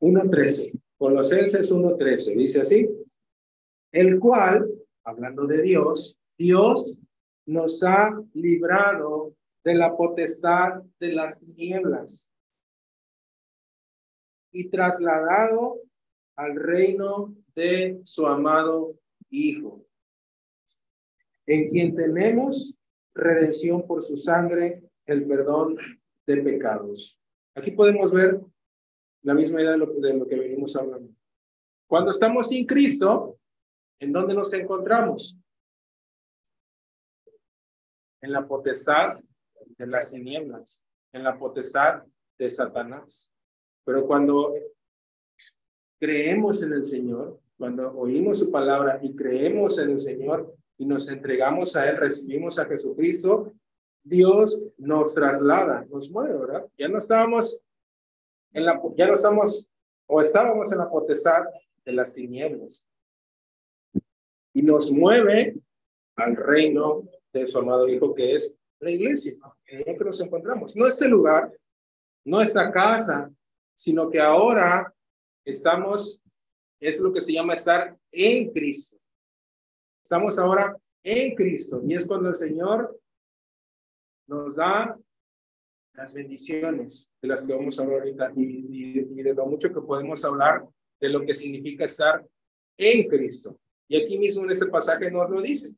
[0.00, 0.80] 1.13.
[0.98, 2.36] Colosenses 1.13.
[2.36, 2.88] Dice así.
[3.90, 4.68] El cual,
[5.04, 7.00] hablando de Dios, Dios
[7.46, 12.30] nos ha librado de la potestad de las tinieblas
[14.52, 15.80] y trasladado
[16.36, 18.98] al reino de su amado
[19.30, 19.84] Hijo,
[21.46, 22.78] en quien tenemos
[23.14, 25.76] redención por su sangre, el perdón
[26.24, 27.18] de pecados.
[27.56, 28.40] Aquí podemos ver
[29.22, 31.12] la misma idea de lo, de lo que venimos hablando.
[31.88, 33.40] Cuando estamos sin Cristo,
[33.98, 35.36] ¿en dónde nos encontramos?
[38.20, 39.18] En la potestad
[39.76, 42.02] de las tinieblas, en la potestad
[42.38, 43.32] de Satanás.
[43.84, 44.54] Pero cuando
[45.98, 51.10] creemos en el Señor, cuando oímos su palabra y creemos en el Señor y nos
[51.10, 53.52] entregamos a Él, recibimos a Jesucristo,
[54.02, 56.66] Dios nos traslada, nos mueve, ¿verdad?
[56.76, 57.64] Ya no estábamos
[58.96, 59.68] ya no estamos
[60.06, 61.42] o estábamos en la potestad
[61.84, 62.88] de las tinieblas
[64.52, 65.56] y nos mueve
[66.16, 69.34] al reino de su amado Hijo que es la iglesia,
[69.66, 70.76] en el que nos encontramos.
[70.76, 71.52] No este lugar,
[72.24, 73.30] no esta casa,
[73.74, 74.94] sino que ahora
[75.44, 76.22] estamos,
[76.80, 78.96] es lo que se llama estar en Cristo.
[80.02, 82.98] Estamos ahora en Cristo y es cuando el Señor
[84.26, 84.98] nos da
[85.94, 89.80] las bendiciones de las que vamos a hablar ahorita y, y, de lo mucho que
[89.80, 90.66] podemos hablar
[91.00, 92.24] de lo que significa estar
[92.76, 93.58] en Cristo.
[93.88, 95.74] Y aquí mismo en este pasaje nos lo dice.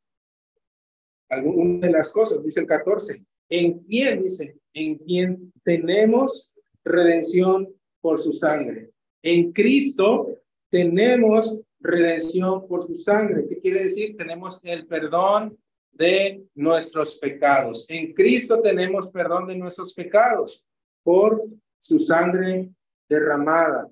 [1.29, 7.69] Alguna de las cosas, dice el 14, en quién dice, en quién tenemos redención
[8.01, 8.91] por su sangre.
[9.23, 10.29] En Cristo
[10.71, 13.47] tenemos redención por su sangre.
[13.49, 14.17] ¿Qué quiere decir?
[14.17, 15.59] Tenemos el perdón
[15.93, 17.89] de nuestros pecados.
[17.89, 20.67] En Cristo tenemos perdón de nuestros pecados
[21.03, 21.43] por
[21.79, 22.71] su sangre
[23.09, 23.89] derramada.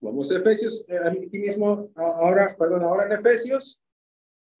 [0.00, 3.84] Vamos a Efesios, eh, aquí mismo, ahora, perdón, ahora en Efesios,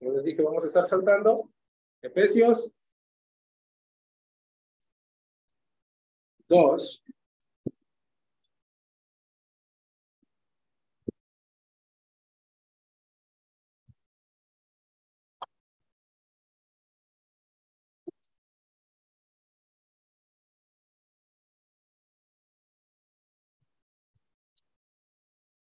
[0.02, 1.48] como les dije, vamos a estar saltando.
[2.02, 2.72] Efesios
[6.48, 7.04] 2,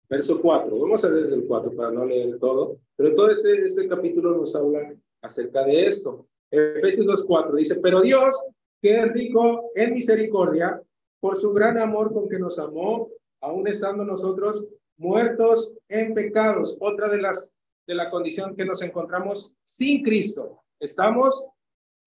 [0.09, 0.79] verso 4.
[0.79, 4.35] Vamos a ver desde el 4 para no leer todo, pero todo este, este capítulo
[4.37, 6.27] nos habla acerca de esto.
[6.51, 8.39] Efesios 2.4 dice, pero Dios,
[8.81, 10.81] que es rico en misericordia,
[11.19, 13.09] por su gran amor con que nos amó,
[13.41, 16.77] aún estando nosotros muertos en pecados.
[16.79, 17.51] Otra de las
[17.87, 20.63] de la condición que nos encontramos sin Cristo.
[20.79, 21.49] Estamos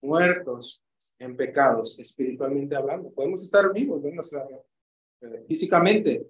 [0.01, 0.83] muertos
[1.17, 3.11] en pecados, espiritualmente hablando.
[3.11, 4.09] Podemos estar vivos, ¿no?
[5.21, 6.27] Eh, físicamente,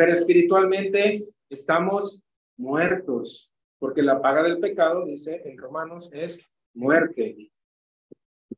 [0.00, 1.12] pero espiritualmente
[1.50, 2.22] estamos
[2.56, 6.40] muertos, porque la paga del pecado, dice en Romanos, es
[6.72, 7.52] muerte.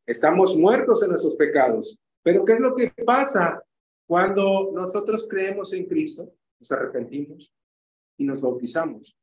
[0.07, 1.99] Estamos muertos en nuestros pecados.
[2.23, 3.61] Pero ¿qué es lo que pasa
[4.07, 6.33] cuando nosotros creemos en Cristo?
[6.61, 7.53] Nos arrepentimos
[8.17, 9.19] y nos bautizamos.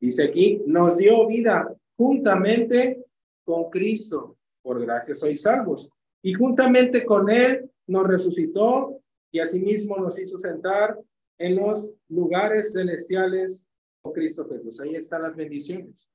[0.00, 3.04] Dice aquí, nos dio vida juntamente
[3.44, 4.36] con Cristo.
[4.62, 5.90] Por gracia sois salvos.
[6.22, 9.00] Y juntamente con Él nos resucitó
[9.32, 10.96] y asimismo nos hizo sentar
[11.38, 13.66] en los lugares celestiales
[14.02, 14.80] con Cristo Jesús.
[14.80, 16.10] Ahí están las bendiciones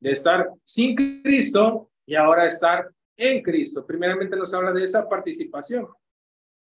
[0.00, 3.84] de estar sin Cristo y ahora estar en Cristo.
[3.84, 5.88] Primeramente nos habla de esa participación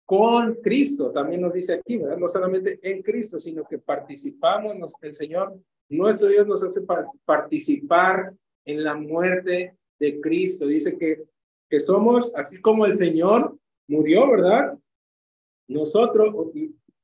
[0.05, 1.11] con Cristo.
[1.11, 2.17] También nos dice aquí, ¿verdad?
[2.17, 5.59] No solamente en Cristo, sino que participamos, el Señor,
[5.91, 6.87] nuestro Dios nos hace
[7.25, 8.35] participar
[8.65, 10.67] en la muerte de Cristo.
[10.67, 11.25] Dice que,
[11.69, 14.79] que somos, así como el Señor murió, ¿verdad?
[15.69, 16.35] Nosotros,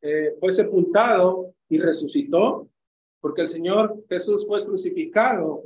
[0.07, 2.69] eh, fue sepultado y resucitó,
[3.23, 5.65] porque el Señor Jesús fue crucificado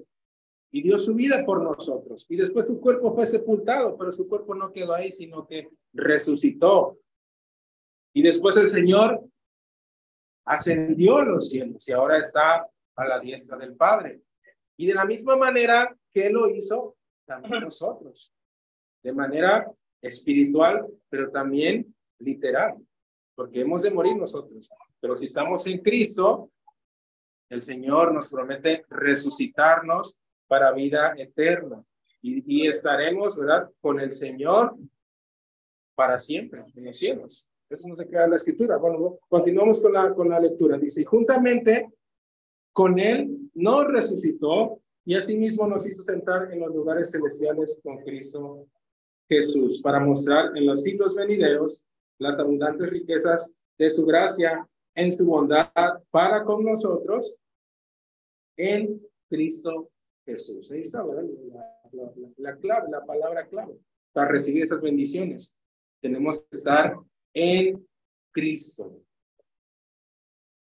[0.71, 2.25] y dio su vida por nosotros.
[2.31, 7.01] Y después su cuerpo fue sepultado, pero su cuerpo no quedó ahí, sino que resucitó.
[8.15, 9.21] Y después el Señor
[10.45, 14.21] ascendió a los cielos y ahora está a la diestra del Padre.
[14.77, 16.97] Y de la misma manera que lo hizo,
[17.27, 18.33] también nosotros,
[19.03, 19.69] de manera
[20.01, 22.77] espiritual, pero también literal
[23.39, 24.69] porque hemos de morir nosotros.
[25.01, 26.51] Pero si estamos en Cristo,
[27.49, 31.85] el Señor nos promete resucitarnos para vida eterna.
[32.21, 34.75] Y, estaremos, ¿verdad?, con el Señor
[35.95, 37.49] para siempre en los cielos.
[37.71, 38.77] Eso nos queda la escritura.
[38.77, 40.77] Bueno, continuamos con la, con la lectura.
[40.77, 41.93] Dice, y juntamente
[42.73, 48.67] con Él nos resucitó y asimismo nos hizo sentar en los lugares celestiales con Cristo
[49.29, 51.85] Jesús para mostrar en los siglos venideros
[52.19, 55.71] las abundantes riquezas de su gracia en su bondad
[56.11, 57.39] para con nosotros
[58.57, 59.91] en Cristo
[60.27, 60.71] Jesús.
[60.73, 61.05] Ahí está.
[62.37, 63.79] La, clave, la palabra clave
[64.13, 65.55] para recibir esas bendiciones.
[66.03, 66.97] Tenemos que estar
[67.33, 67.87] en
[68.33, 69.01] Cristo.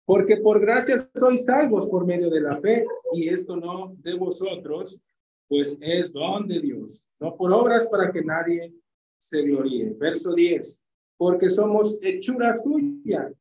[0.06, 5.02] Porque por gracia sois salvos por medio de la fe, y esto no de vosotros,
[5.48, 8.72] pues es don de Dios, no por obras para que nadie
[9.18, 9.96] se gloríe.
[9.98, 10.85] Verso 10
[11.18, 13.32] porque somos hechura suya,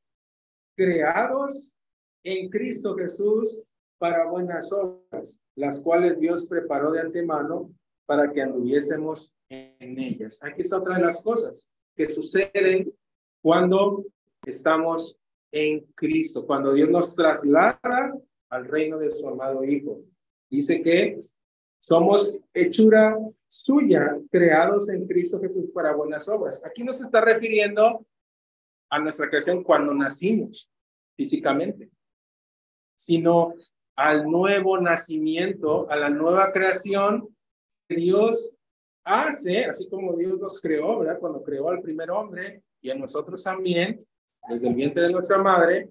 [0.76, 1.72] creados
[2.22, 3.62] en Cristo Jesús
[3.98, 7.70] para buenas obras, las cuales Dios preparó de antemano
[8.06, 10.42] para que anduviésemos en ellas.
[10.42, 12.92] Aquí está otra de las cosas que suceden
[13.42, 14.04] cuando
[14.44, 15.20] estamos
[15.52, 18.14] en Cristo, cuando Dios nos traslada
[18.50, 20.02] al reino de su amado Hijo.
[20.50, 21.20] Dice que
[21.78, 23.16] somos hechura
[23.54, 26.64] suya, creados en Cristo Jesús para buenas obras.
[26.64, 28.04] Aquí no se está refiriendo
[28.90, 30.68] a nuestra creación cuando nacimos
[31.16, 31.88] físicamente,
[32.96, 33.54] sino
[33.94, 37.28] al nuevo nacimiento, a la nueva creación
[37.88, 38.56] que Dios
[39.04, 41.20] hace, así como Dios nos creó, ¿verdad?
[41.20, 44.04] Cuando creó al primer hombre y a nosotros también,
[44.48, 45.90] desde el vientre de nuestra madre,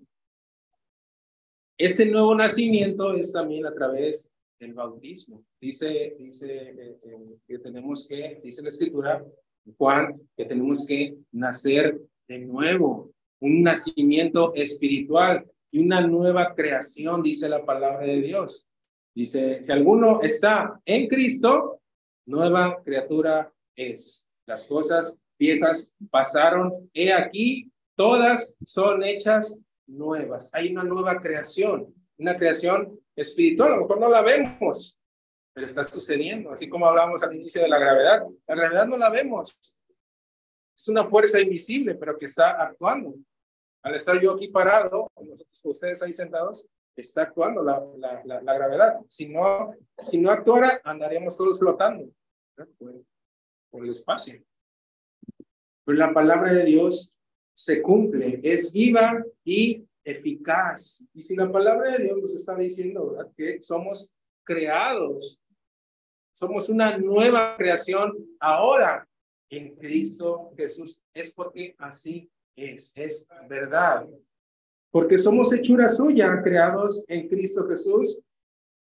[1.78, 4.30] ese nuevo nacimiento es también a través
[4.60, 5.44] el bautismo.
[5.60, 9.24] Dice, dice eh, eh, que tenemos que, dice la escritura,
[9.78, 17.50] Juan, que tenemos que nacer de nuevo, un nacimiento espiritual y una nueva creación, dice
[17.50, 18.68] la palabra de Dios.
[19.16, 21.82] Dice, si alguno está en Cristo,
[22.26, 24.28] nueva criatura es.
[24.46, 30.54] Las cosas viejas pasaron, he aquí, todas son hechas nuevas.
[30.54, 35.00] Hay una nueva creación, una creación espiritual, a lo mejor no la vemos,
[35.54, 38.24] pero está sucediendo, así como hablamos al inicio de la gravedad.
[38.48, 39.58] La gravedad no la vemos.
[40.76, 43.16] Es una fuerza invisible, pero que está actuando.
[43.84, 49.00] Al estar yo aquí parado, nosotros, ustedes ahí sentados, está actuando la, la, la, gravedad.
[49.08, 52.10] Si no, si no actuara, andaríamos todos flotando
[53.70, 54.42] por el espacio.
[55.86, 57.14] Pero la palabra de Dios
[57.54, 61.04] se cumple, es viva y eficaz.
[61.14, 63.32] Y si la palabra de Dios nos está diciendo ¿verdad?
[63.36, 64.12] que somos
[64.44, 65.40] creados,
[66.34, 69.08] somos una nueva creación ahora
[69.50, 74.08] en Cristo Jesús, es porque así es, es verdad.
[74.92, 78.22] Porque somos hechura suya, creados en Cristo Jesús.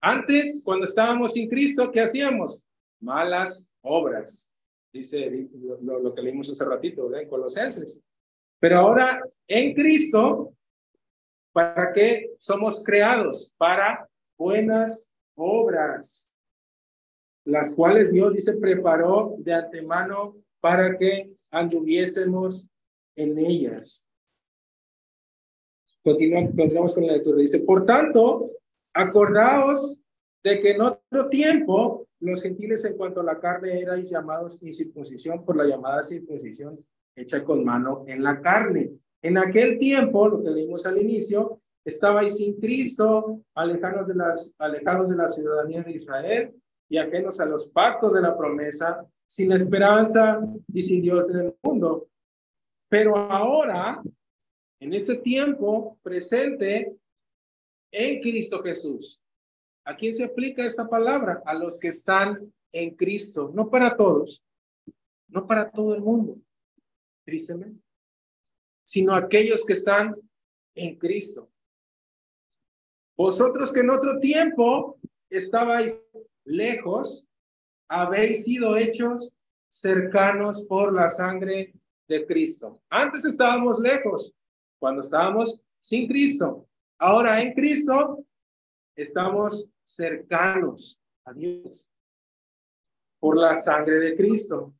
[0.01, 2.65] Antes, cuando estábamos sin Cristo, ¿qué hacíamos?
[3.01, 4.51] Malas obras.
[4.93, 5.49] Dice
[5.83, 7.23] lo, que leímos hace ratito, ¿verdad?
[7.23, 8.01] en Colosenses.
[8.61, 10.55] Pero ahora en Cristo,
[11.55, 13.55] ¿para qué somos creados?
[13.57, 16.31] Para buenas obras,
[17.47, 22.69] las cuales Dios dice preparó de antemano para que anduviésemos
[23.17, 24.07] en ellas.
[26.03, 27.39] continuamos con la lectura.
[27.39, 28.51] Dice, por tanto,
[28.93, 29.99] acordaos
[30.43, 35.45] de que en otro tiempo los gentiles en cuanto a la carne eran llamados incircuncisión
[35.45, 36.85] por la llamada circuncisión
[37.15, 38.99] hecha con mano en la carne.
[39.25, 44.15] En aquel tiempo, lo que leímos al inicio, estabais sin Cristo, alejados de,
[45.17, 46.55] la ciudadanía de Israel
[46.91, 51.55] y ajenos a los pactos de la promesa, sin esperanza y sin Dios en el
[51.63, 52.07] mundo.
[52.91, 54.03] Pero ahora,
[54.79, 56.95] en ese tiempo presente,
[57.93, 59.23] en Cristo Jesús.
[59.87, 61.43] ¿A quién se aplica esta palabra?
[61.47, 64.45] A los que están en Cristo, no para todos,
[65.29, 66.37] no para todo el mundo,
[67.25, 67.84] tristemente,
[68.85, 70.15] sino aquellos que están
[70.75, 71.51] en Cristo.
[73.17, 74.99] Vosotros que en otro tiempo
[75.31, 76.07] estabais
[76.45, 77.29] lejos,
[77.89, 79.37] habéis sido hechos
[79.69, 81.75] cercanos por la sangre
[82.09, 82.83] de Cristo.
[82.91, 84.35] Antes estábamos lejos,
[84.79, 86.69] cuando estábamos sin Cristo.
[86.99, 88.25] Ahora en Cristo
[88.97, 91.91] estamos cercanos a Dios
[93.19, 94.75] por la sangre de Cristo.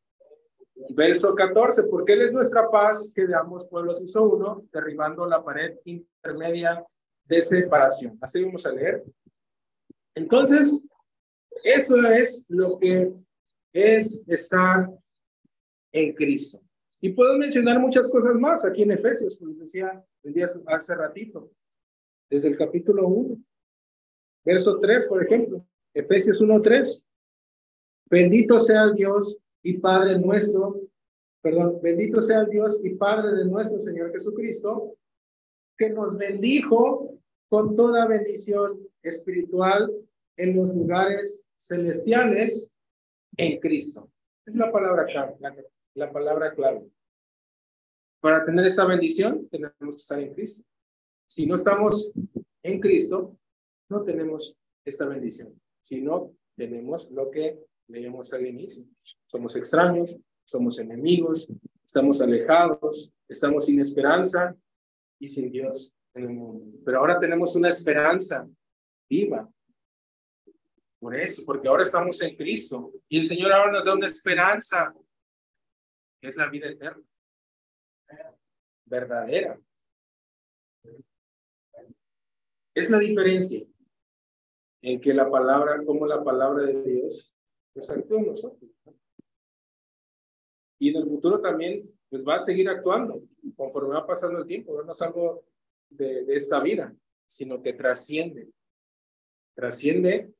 [0.91, 5.43] Verso 14, porque Él es nuestra paz que de ambos pueblos hizo uno, derribando la
[5.43, 6.85] pared intermedia
[7.25, 8.19] de separación.
[8.21, 9.05] Así vamos a leer.
[10.15, 10.85] Entonces,
[11.63, 13.13] eso es lo que
[13.73, 14.91] es estar
[15.93, 16.61] en Cristo.
[17.01, 21.51] Y puedo mencionar muchas cosas más aquí en Efesios, como decía, decía hace ratito,
[22.31, 23.37] desde el capítulo 1,
[24.45, 27.07] verso 3, por ejemplo, Efesios 1, 3.
[28.07, 30.83] Bendito sea el Dios y Padre nuestro,
[31.43, 34.95] perdón, bendito sea Dios y Padre de nuestro Señor Jesucristo,
[35.77, 39.91] que nos bendijo con toda bendición espiritual
[40.37, 42.71] en los lugares celestiales
[43.37, 44.11] en Cristo.
[44.47, 45.37] Es la palabra clave,
[45.95, 46.87] la, palabra clave.
[48.21, 50.67] Para tener esta bendición tenemos que estar en Cristo.
[51.27, 52.13] Si no estamos
[52.63, 53.37] en Cristo,
[53.89, 55.59] no tenemos esta bendición.
[55.83, 58.85] Si no, tenemos lo que leímos al inicio.
[59.27, 61.51] Somos extraños, somos enemigos,
[61.85, 64.55] estamos alejados, estamos sin esperanza
[65.19, 66.79] y sin Dios en el mundo.
[66.85, 68.49] Pero ahora tenemos una esperanza
[69.09, 69.49] viva.
[70.99, 74.95] Por eso, porque ahora estamos en Cristo y el Señor ahora nos da una esperanza,
[76.21, 77.05] que es la vida eterna,
[78.87, 79.61] verdadera.
[82.75, 83.67] Es la diferencia
[84.83, 87.34] en que la palabra, como la palabra de Dios,
[87.75, 88.71] pues actúa en nosotros.
[90.79, 93.23] Y en el futuro también, pues va a seguir actuando
[93.57, 94.83] conforme va pasando el tiempo.
[94.83, 95.45] No es algo
[95.91, 96.95] de, de esta vida,
[97.27, 98.49] sino que trasciende.
[99.55, 100.33] Trasciende,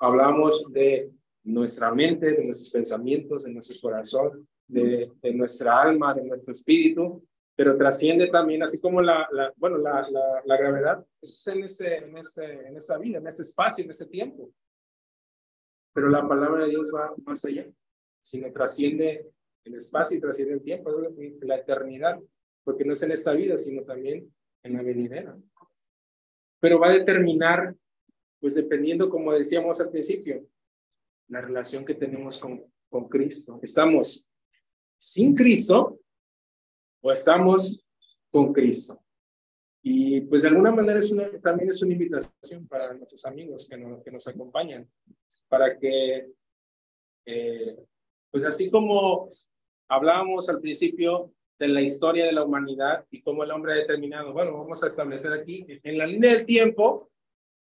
[0.00, 1.12] hablamos de
[1.44, 7.26] nuestra mente, de nuestros pensamientos, de nuestro corazón, de, de nuestra alma, de nuestro espíritu,
[7.56, 11.96] pero trasciende también, así como la, la bueno, la, la, la, gravedad, es en, ese,
[11.96, 14.50] en, este, en esta vida, en este espacio, en este tiempo.
[15.92, 17.66] Pero la palabra de Dios va más allá,
[18.22, 19.30] sino trasciende
[19.64, 20.90] el espacio y trasciende el tiempo,
[21.42, 22.20] la eternidad,
[22.64, 24.32] porque no es en esta vida, sino también
[24.62, 25.36] en la venidera.
[26.60, 27.74] Pero va a determinar,
[28.38, 30.46] pues dependiendo, como decíamos al principio,
[31.28, 33.58] la relación que tenemos con, con Cristo.
[33.62, 34.26] Estamos
[34.98, 36.00] sin Cristo
[37.00, 37.84] o estamos
[38.30, 39.02] con Cristo.
[39.82, 43.78] Y pues de alguna manera es una, también es una invitación para nuestros amigos que
[43.78, 44.86] nos, que nos acompañan,
[45.50, 46.30] para que,
[47.26, 47.76] eh,
[48.30, 49.30] pues así como
[49.88, 54.32] hablábamos al principio de la historia de la humanidad y cómo el hombre ha determinado,
[54.32, 57.10] bueno, vamos a establecer aquí, en la línea del tiempo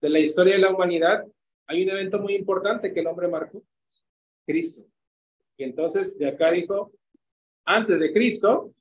[0.01, 1.27] de la historia de la humanidad,
[1.67, 3.63] hay un evento muy importante que el hombre marcó,
[4.47, 4.89] Cristo.
[5.59, 6.93] Y entonces de acá dijo,
[7.67, 8.73] antes de Cristo,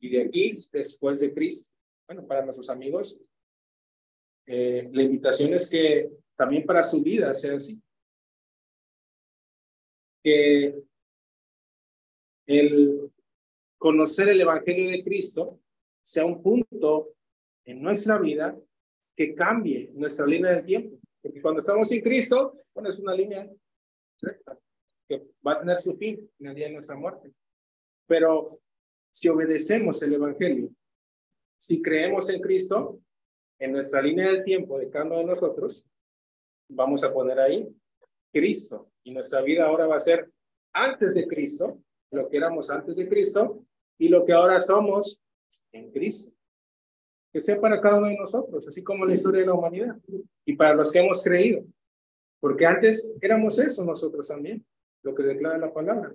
[0.00, 1.70] y de aquí, después de Cristo.
[2.08, 3.20] Bueno, para nuestros amigos,
[4.46, 7.80] eh, la invitación es que también para su vida sea así.
[10.22, 10.82] Que
[12.46, 13.10] el
[13.78, 15.60] conocer el Evangelio de Cristo
[16.02, 17.14] sea un punto
[17.64, 18.58] en nuestra vida
[19.16, 20.98] que cambie nuestra línea de tiempo.
[21.22, 23.50] Porque cuando estamos sin Cristo, bueno, es una línea
[24.20, 24.58] recta
[25.08, 27.32] que va a tener su fin en el día de nuestra muerte.
[28.06, 28.60] Pero
[29.10, 30.70] si obedecemos el Evangelio,
[31.58, 33.00] si creemos en Cristo,
[33.58, 35.86] en nuestra línea del tiempo de cada uno de nosotros,
[36.68, 37.68] vamos a poner ahí
[38.32, 38.89] Cristo.
[39.04, 40.30] Y nuestra vida ahora va a ser
[40.72, 41.80] antes de Cristo,
[42.10, 43.64] lo que éramos antes de Cristo,
[43.98, 45.22] y lo que ahora somos
[45.72, 46.32] en Cristo.
[47.32, 49.96] Que sea para cada uno de nosotros, así como la historia de la humanidad,
[50.44, 51.64] y para los que hemos creído.
[52.40, 54.64] Porque antes éramos eso nosotros también,
[55.02, 56.14] lo que declara la palabra.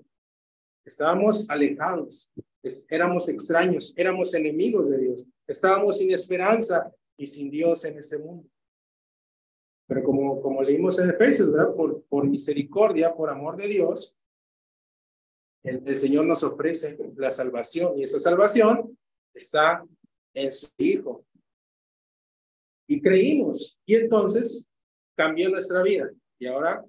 [0.84, 2.32] Estábamos alejados,
[2.90, 8.48] éramos extraños, éramos enemigos de Dios, estábamos sin esperanza y sin Dios en ese mundo.
[9.88, 11.74] Pero como, como leímos en Efesios, ¿verdad?
[11.76, 14.18] Por, por misericordia, por amor de Dios,
[15.64, 18.98] el, el Señor nos ofrece la salvación y esa salvación
[19.34, 19.86] está
[20.34, 21.26] en su Hijo.
[22.88, 24.70] Y creímos y entonces
[25.16, 26.12] cambió nuestra vida.
[26.38, 26.86] Y ahora,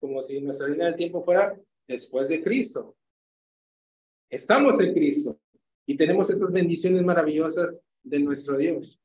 [0.00, 1.56] como si nuestra vida del tiempo fuera
[1.86, 2.96] después de Cristo.
[4.28, 5.38] Estamos en Cristo
[5.86, 9.00] y tenemos estas bendiciones maravillosas de nuestro Dios.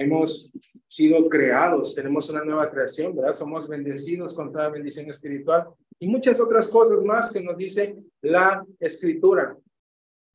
[0.00, 0.52] Hemos
[0.86, 3.34] sido creados, tenemos una nueva creación, ¿verdad?
[3.34, 5.66] Somos bendecidos con toda bendición espiritual
[5.98, 9.58] y muchas otras cosas más que nos dice la escritura.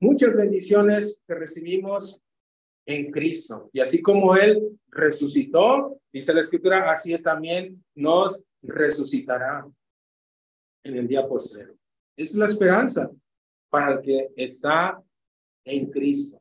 [0.02, 2.22] Muchas bendiciones que recibimos
[2.86, 3.70] en Cristo.
[3.72, 9.66] Y así como Él resucitó, dice la escritura, así también nos resucitará
[10.84, 11.74] en el día posterior.
[12.18, 13.10] Es la esperanza
[13.70, 15.02] para el que está
[15.64, 16.38] en Cristo.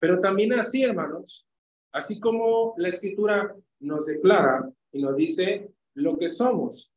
[0.00, 1.46] Pero también así, hermanos,
[1.92, 6.92] así como la escritura nos declara y nos dice lo que somos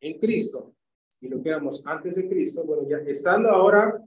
[0.00, 0.74] en Cristo
[1.20, 4.00] y lo que éramos antes de Cristo, bueno, ya estando ahora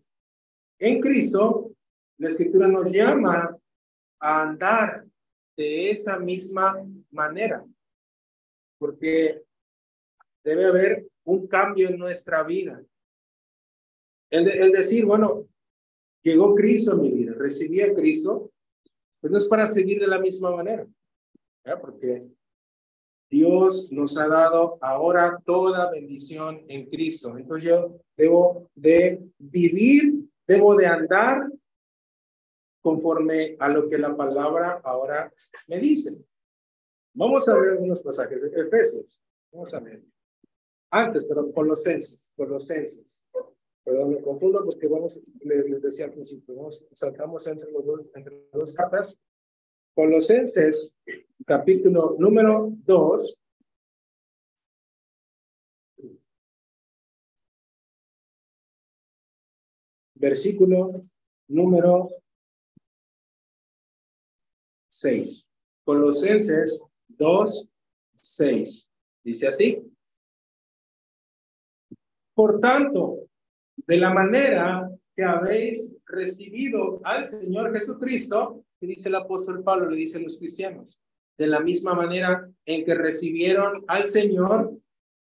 [0.77, 1.71] en Cristo,
[2.17, 3.57] la escritura nos llama
[4.19, 5.05] a andar
[5.57, 7.65] de esa misma manera,
[8.77, 9.43] porque
[10.43, 12.81] debe haber un cambio en nuestra vida.
[14.29, 15.47] El, decir, bueno,
[16.23, 18.51] llegó Cristo a mi vida, recibí a Cristo,
[19.19, 20.87] pues no es para seguir de la misma manera,
[21.81, 22.27] porque
[23.29, 27.37] Dios nos ha dado ahora toda bendición en Cristo.
[27.37, 31.51] Entonces yo debo de vivir, debo de andar
[32.81, 35.31] conforme a lo que la palabra ahora
[35.67, 36.17] me dice.
[37.13, 39.21] Vamos a ver algunos pasajes de Efesios.
[39.51, 40.01] Vamos a ver.
[40.91, 43.25] Antes, pero Colosenses, Colosenses.
[43.83, 48.43] Perdón, me confundo porque vamos, les, decía al principio, vamos, saltamos entre, los dos, entre
[48.43, 49.21] las dos cartas.
[49.95, 50.97] Colosenses,
[51.45, 53.43] capítulo número 2.
[60.15, 61.03] Versículo
[61.47, 62.09] número
[64.89, 65.49] 6.
[65.85, 67.69] Colosenses 2,
[68.15, 68.91] 6.
[69.23, 69.81] Dice así.
[72.33, 73.28] Por tanto,
[73.87, 79.97] de la manera que habéis recibido al Señor Jesucristo, que dice el apóstol Pablo, le
[79.97, 81.01] dice a los cristianos,
[81.37, 84.77] de la misma manera en que recibieron al Señor,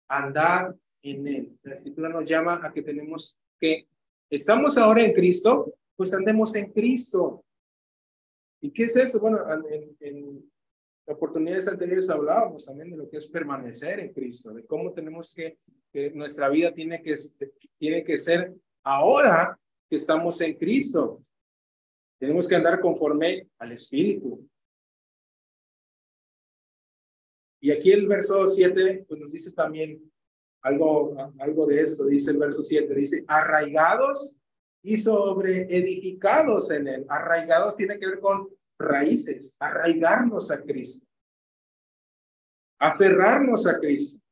[0.09, 1.59] andar en él.
[1.63, 3.89] La escritura nos llama a que tenemos que,
[4.31, 7.45] estamos ahora en Cristo, pues andemos en Cristo.
[8.61, 9.21] ¿Y qué es eso?
[9.21, 9.39] Bueno,
[9.71, 10.51] en, en
[11.07, 15.59] oportunidades anteriores hablábamos también de lo que es permanecer en Cristo, de cómo tenemos que
[16.15, 17.15] nuestra vida tiene que,
[17.79, 21.23] tiene que ser ahora que estamos en Cristo.
[22.19, 24.47] Tenemos que andar conforme al Espíritu.
[27.61, 30.01] Y aquí el verso 7 pues nos dice también
[30.63, 32.05] algo, algo de esto.
[32.07, 34.37] Dice el verso 7, dice, arraigados
[34.83, 37.07] y sobre edificados en él.
[37.09, 38.49] Arraigados tiene que ver con
[38.79, 41.07] raíces, arraigarnos a Cristo,
[42.79, 44.23] aferrarnos a Cristo.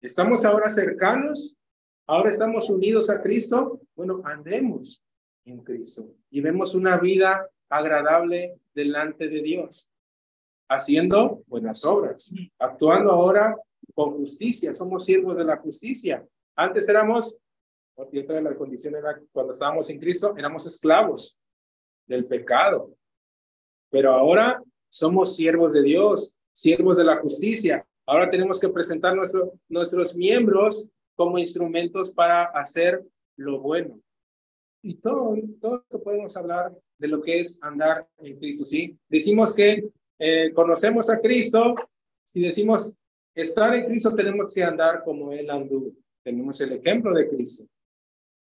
[0.00, 1.56] Estamos ahora cercanos
[2.06, 3.80] Ahora estamos unidos a Cristo.
[3.94, 5.02] Bueno, andemos
[5.44, 9.88] en Cristo y vemos una vida agradable delante de Dios,
[10.68, 13.56] haciendo buenas obras, actuando ahora
[13.94, 14.74] con justicia.
[14.74, 16.26] Somos siervos de la justicia.
[16.56, 17.38] Antes éramos,
[17.94, 21.38] otra de la condición era cuando estábamos en Cristo, éramos esclavos
[22.06, 22.94] del pecado.
[23.92, 27.86] Pero ahora somos siervos de Dios, siervos de la justicia.
[28.06, 33.04] Ahora tenemos que presentar nuestro, nuestros miembros como instrumentos para hacer
[33.36, 34.00] lo bueno.
[34.82, 38.98] Y todo, todo podemos hablar de lo que es andar en Cristo, ¿sí?
[39.08, 39.88] Decimos que
[40.18, 41.74] eh, conocemos a Cristo,
[42.24, 42.96] si decimos
[43.34, 45.92] estar en Cristo tenemos que andar como Él anduvo.
[46.24, 47.64] Tenemos el ejemplo de Cristo.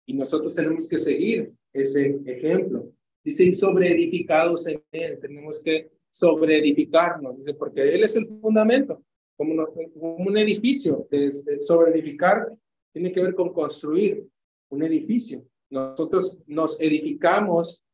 [0.05, 2.91] Y nosotros tenemos que seguir ese ejemplo.
[3.29, 8.25] Dice, y sobre edificados en Él, tenemos que sobre edificarnos, dice, porque Él es el
[8.41, 9.03] fundamento,
[9.37, 9.67] como,
[9.99, 12.51] un edificio, de, sobre edificar
[12.91, 14.25] tiene que ver con construir
[14.69, 15.45] un edificio.
[15.69, 17.85] Nosotros nos edificamos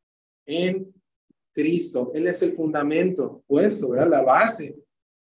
[0.46, 0.90] en
[1.52, 2.12] Cristo.
[2.14, 4.08] Él es el fundamento puesto, ¿verdad?
[4.08, 4.74] La base,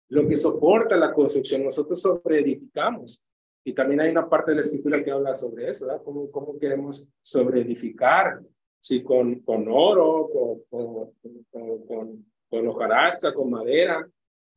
[0.10, 1.64] lo que soporta la construcción.
[1.64, 3.26] Nosotros sobreedificamos.
[3.66, 6.04] Y también hay una parte de la escritura que habla sobre eso, ¿verdad?
[6.06, 8.40] Cómo, cómo queremos sobreedificar,
[8.84, 14.06] si con, con oro, con, con, con, con hojarasca, con madera.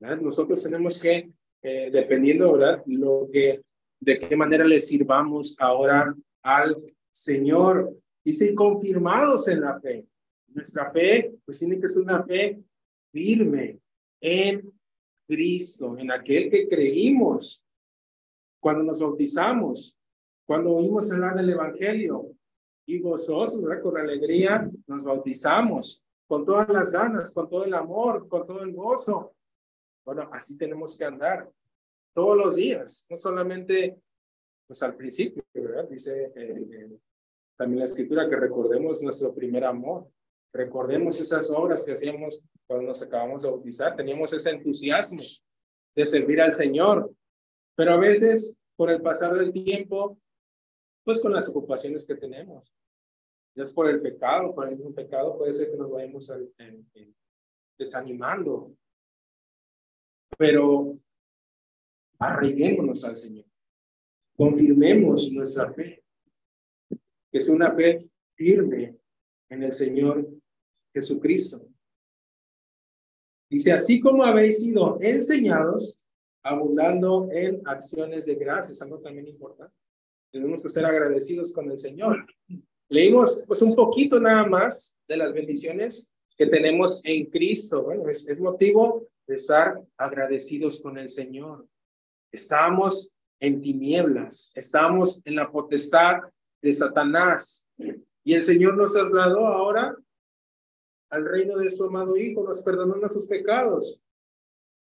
[0.01, 1.31] Nosotros tenemos que,
[1.63, 2.83] eh, dependiendo, ¿verdad?
[2.87, 3.63] Lo que,
[4.01, 6.13] de qué manera le sirvamos ahora
[6.43, 6.77] al
[7.13, 7.97] Señor.
[8.25, 10.05] Dice, confirmados en la fe.
[10.49, 12.59] Nuestra fe, pues tiene que ser una fe
[13.13, 13.79] firme
[14.21, 14.73] en
[15.29, 17.65] Cristo, en aquel que creímos
[18.59, 19.97] cuando nos bautizamos,
[20.45, 22.36] cuando oímos hablar del Evangelio
[22.87, 23.83] y gozosos, ¿verdad?
[23.83, 28.73] con alegría, nos bautizamos con todas las ganas, con todo el amor, con todo el
[28.73, 29.35] gozo.
[30.05, 31.51] Bueno, así tenemos que andar
[32.15, 33.99] todos los días, no solamente
[34.67, 35.89] pues al principio, ¿verdad?
[35.89, 36.99] Dice eh, eh,
[37.57, 40.09] también la escritura que recordemos nuestro primer amor,
[40.53, 45.23] recordemos esas obras que hacíamos cuando nos acabamos de bautizar, teníamos ese entusiasmo
[45.95, 47.13] de servir al Señor,
[47.77, 50.19] pero a veces por el pasar del tiempo,
[51.07, 52.75] pues con las ocupaciones que tenemos,
[53.55, 56.33] es por el pecado, por el mismo pecado puede ser que nos vayamos
[57.79, 58.77] desanimando,
[60.37, 60.99] pero
[62.19, 63.47] arraiguémonos al Señor
[64.37, 66.03] confirmemos nuestra fe,
[66.91, 68.99] que es una fe firme
[69.49, 70.29] en el Señor
[70.93, 71.69] Jesucristo.
[73.49, 76.05] Dice, así como habéis sido enseñados,
[76.43, 79.86] abundando en acciones de gracias, algo también importante.
[80.31, 82.27] Tenemos que ser agradecidos con el Señor.
[82.89, 87.83] Leímos pues un poquito nada más de las bendiciones que tenemos en Cristo.
[87.83, 91.67] Bueno, es, es motivo de estar agradecidos con el Señor.
[92.31, 96.21] Estamos en tinieblas, estamos en la potestad
[96.63, 97.67] de Satanás.
[98.25, 99.97] Y el Señor nos trasladó ahora
[101.11, 104.01] al reino de su amado Hijo, nos perdonó nuestros pecados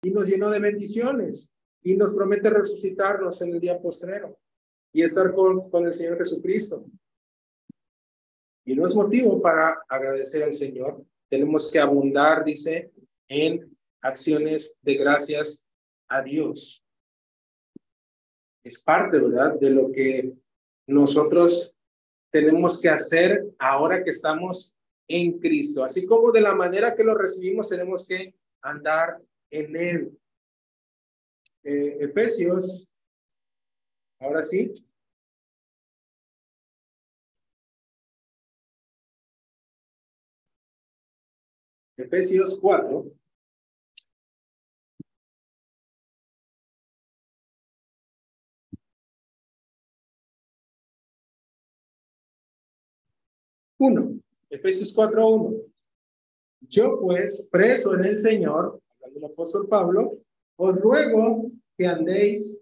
[0.03, 1.51] y nos llenó de bendiciones
[1.83, 4.39] y nos promete resucitarnos en el día postrero
[4.93, 6.85] y estar con, el Señor Jesucristo.
[8.65, 11.05] Y no es motivo para agradecer al Señor.
[11.29, 12.93] Tenemos que abundar, dice,
[13.29, 15.65] en acciones de gracias
[16.09, 16.85] a Dios
[18.65, 20.33] es parte, ¿verdad?, de lo que
[20.87, 21.75] nosotros
[22.31, 24.75] tenemos que hacer ahora que estamos
[25.09, 25.85] en Cristo.
[25.85, 29.21] Así como de la manera que lo recibimos, tenemos que andar
[29.51, 30.19] en Él.
[31.65, 32.89] Eh, Efesios,
[34.23, 34.73] ahora sí.
[41.97, 43.05] Efesios 4.
[53.79, 55.65] Uno, Efesios 4.1.
[56.61, 60.19] Yo pues, preso en el Señor, hablando el apóstol Pablo,
[60.57, 62.62] os ruego que andéis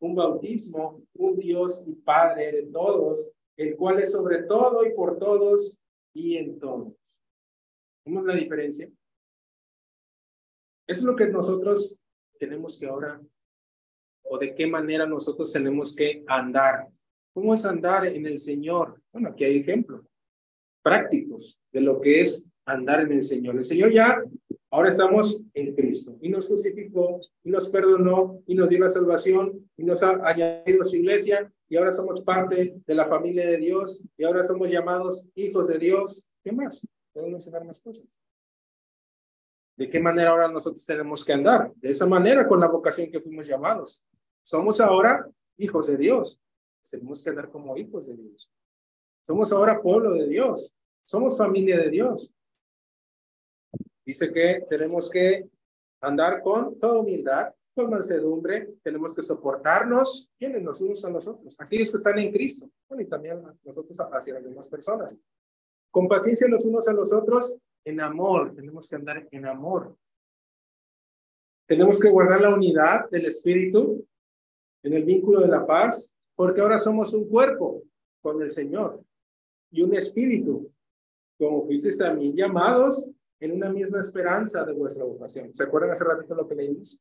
[0.00, 5.18] un bautismo, un Dios y Padre de todos, el cual es sobre todo y por
[5.18, 5.80] todos
[6.14, 6.94] y en todos.
[8.04, 8.86] ¿Vemos la diferencia?
[10.86, 12.00] Eso es lo que nosotros
[12.38, 13.20] tenemos que ahora,
[14.22, 16.88] o de qué manera nosotros tenemos que andar
[17.38, 19.00] ¿Cómo es andar en el Señor?
[19.12, 20.04] Bueno, aquí hay ejemplos
[20.82, 23.54] prácticos de lo que es andar en el Señor.
[23.54, 24.20] El Señor ya,
[24.70, 29.68] ahora estamos en Cristo y nos justificó y nos perdonó y nos dio la salvación
[29.76, 34.02] y nos ha añadido su iglesia y ahora somos parte de la familia de Dios
[34.16, 36.28] y ahora somos llamados hijos de Dios.
[36.42, 36.86] ¿Qué más?
[37.12, 38.06] Podemos mencionar más cosas.
[39.76, 41.72] ¿De qué manera ahora nosotros tenemos que andar?
[41.76, 44.04] De esa manera con la vocación que fuimos llamados.
[44.42, 46.40] Somos ahora hijos de Dios.
[46.90, 48.50] Tenemos que andar como hijos de Dios.
[49.24, 50.74] Somos ahora pueblo de Dios.
[51.04, 52.34] Somos familia de Dios.
[54.08, 55.50] Dice que tenemos que
[56.00, 61.54] andar con toda humildad, con mansedumbre, tenemos que soportarnos, ¿quiénes nos unos a nosotros?
[61.60, 65.14] Aquellos que están en Cristo, bueno, y también nosotros hacia las demás personas.
[65.90, 67.54] Con paciencia los unos a los otros,
[67.84, 69.94] en amor, tenemos que andar en amor.
[71.66, 74.06] Tenemos que guardar la unidad del Espíritu
[74.84, 77.82] en el vínculo de la paz, porque ahora somos un cuerpo
[78.22, 79.04] con el Señor
[79.70, 80.72] y un espíritu,
[81.36, 85.54] como fuisteis también llamados en una misma esperanza de vuestra vocación.
[85.54, 87.00] ¿Se acuerdan hace ratito lo que leímos?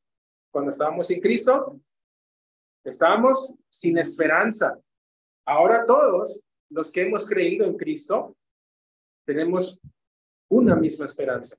[0.52, 1.80] Cuando estábamos sin Cristo,
[2.84, 4.80] estábamos sin esperanza.
[5.46, 8.36] Ahora todos los que hemos creído en Cristo
[9.26, 9.82] tenemos
[10.50, 11.58] una misma esperanza.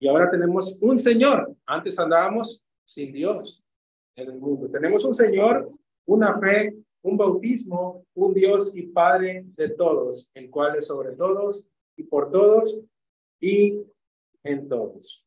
[0.00, 1.56] Y ahora tenemos un Señor.
[1.66, 3.62] Antes andábamos sin Dios
[4.16, 4.70] en el mundo.
[4.70, 5.70] Tenemos un Señor,
[6.06, 11.68] una fe, un bautismo, un Dios y Padre de todos, el cual es sobre todos
[11.98, 12.80] y por todos
[13.40, 13.82] y
[14.44, 15.26] en todos.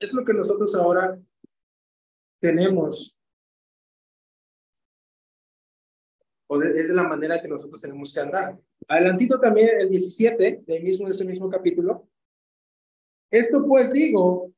[0.00, 1.20] Es lo que nosotros ahora
[2.40, 3.16] tenemos,
[6.48, 8.58] o es de la manera que nosotros tenemos que andar.
[8.88, 12.08] Adelantito también el 17 de, mismo, de ese mismo capítulo.
[13.30, 14.52] Esto pues digo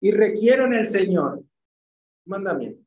[0.00, 1.44] y requiero en el Señor
[2.24, 2.86] mandamiento.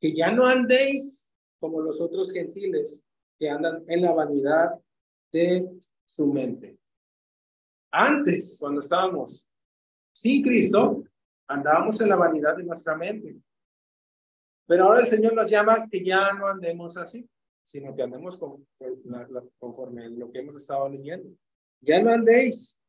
[0.00, 1.28] Que ya no andéis
[1.60, 3.04] como los otros gentiles
[3.38, 4.81] que andan en la vanidad
[5.32, 6.78] de su mente.
[7.90, 9.46] Antes, cuando estábamos
[10.14, 11.04] sin Cristo,
[11.48, 13.36] andábamos en la vanidad de nuestra mente.
[14.66, 17.28] Pero ahora el Señor nos llama que ya no andemos así,
[17.64, 18.40] sino que andemos
[19.58, 21.30] conforme lo que hemos estado leyendo.
[21.80, 22.80] Ya no andéis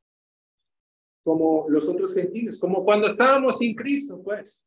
[1.23, 4.65] como los otros gentiles, como cuando estábamos sin Cristo, pues.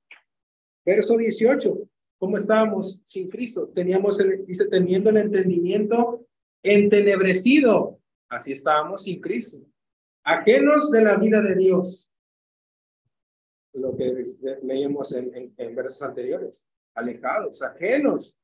[0.85, 3.69] Verso 18, ¿cómo estábamos sin Cristo?
[3.69, 6.26] Teníamos, el, dice, teniendo el entendimiento
[6.75, 8.01] entenebrecido.
[8.29, 9.67] Así estábamos sin Cristo
[10.27, 12.11] ajenos de la vida de Dios.
[13.73, 14.23] Lo que
[14.63, 18.39] leímos en, versos anteriores, alejados, ajenos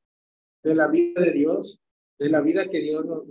[0.63, 1.83] de la vida de Dios,
[2.19, 3.27] de la vida que Dios nos,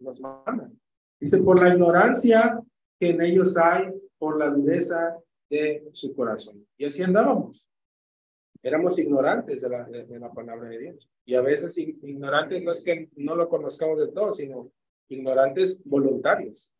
[0.00, 0.70] nos, manda.
[1.18, 2.60] Dice, por la ignorancia
[2.98, 3.86] que en ellos hay,
[4.18, 5.16] por la dureza
[5.48, 6.66] de su corazón.
[6.76, 7.69] Y así andábamos.
[8.62, 11.08] Éramos ignorantes de la, de la palabra de Dios.
[11.24, 14.70] Y a veces ignorantes no es que no lo conozcamos de todo, sino
[15.08, 16.72] ignorantes voluntarios.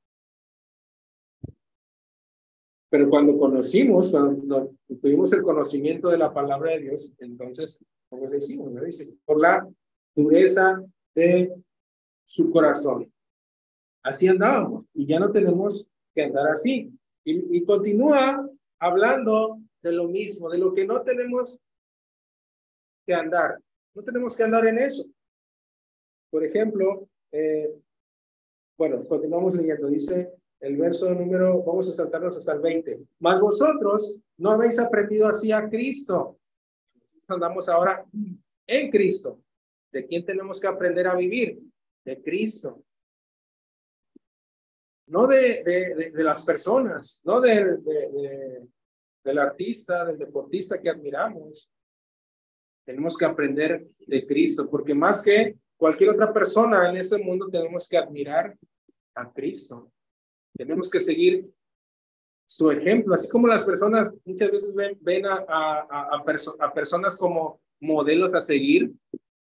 [2.90, 7.78] Pero cuando conocimos, cuando tuvimos el conocimiento de la palabra de Dios, entonces,
[8.08, 9.66] como decimos, me dice, por la
[10.14, 10.82] dureza
[11.14, 11.54] de
[12.24, 13.10] su corazón.
[14.02, 16.92] Así andábamos y ya no tenemos que andar así.
[17.24, 18.44] Y, y continúa
[18.80, 21.60] hablando de lo mismo, de lo que no tenemos
[23.06, 23.58] que andar.
[23.94, 25.04] No tenemos que andar en eso.
[26.30, 27.74] Por ejemplo, eh,
[28.76, 29.88] bueno, continuamos leyendo.
[29.88, 33.00] Dice, el verso número, vamos a saltarnos hasta el 20.
[33.18, 36.38] Mas vosotros no habéis aprendido así a Cristo.
[37.28, 38.04] andamos ahora
[38.66, 39.40] en Cristo.
[39.90, 41.60] ¿De quién tenemos que aprender a vivir?
[42.04, 42.82] De Cristo.
[45.06, 47.76] No de, de, de, las personas, no de,
[49.24, 51.72] del artista, del deportista que admiramos.
[52.84, 57.88] Tenemos que aprender de Cristo, porque más que cualquier otra persona en ese mundo tenemos
[57.88, 58.56] que admirar
[59.14, 59.90] a Cristo.
[60.56, 61.48] Tenemos que seguir
[62.46, 66.24] su ejemplo, así como las personas muchas veces ven, ven a, a,
[66.58, 68.92] a, personas como modelos a seguir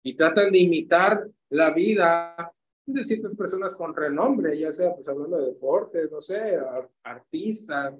[0.04, 2.52] y tratan de imitar la vida
[2.86, 6.58] de ciertas personas con renombre, ya sea pues hablando de deportes, no sé,
[7.02, 7.94] artistas.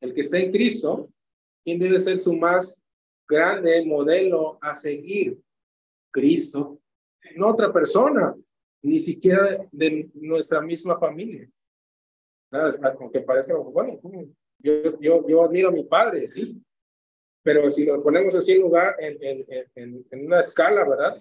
[0.00, 1.08] El que está en Cristo,
[1.64, 2.82] ¿quién debe ser su más
[3.28, 5.40] grande modelo a seguir?
[6.12, 6.78] Cristo,
[7.36, 8.36] no otra persona
[8.82, 11.48] ni siquiera de nuestra misma familia.
[12.98, 13.98] Aunque parezca, bueno,
[14.58, 16.62] yo, yo, yo admiro a mi padre, sí,
[17.42, 19.18] pero si lo ponemos así en lugar, en,
[19.74, 21.20] en, en, una escala, ¿verdad?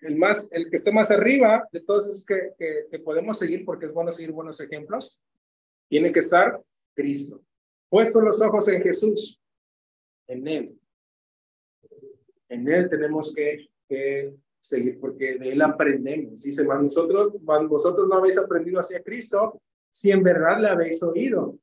[0.00, 3.64] El, más, el que esté más arriba de todos es que, que, que podemos seguir,
[3.64, 5.20] porque es bueno seguir buenos ejemplos,
[5.88, 6.60] tiene que estar
[6.94, 7.42] Cristo.
[7.90, 9.41] Puesto los ojos en Jesús,
[10.26, 10.78] en Él.
[12.48, 16.40] En Él tenemos que, que seguir, porque de Él aprendemos.
[16.40, 17.34] Dice, nosotros,
[17.68, 19.60] vosotros no habéis aprendido hacia Cristo
[19.90, 21.58] si en verdad le habéis oído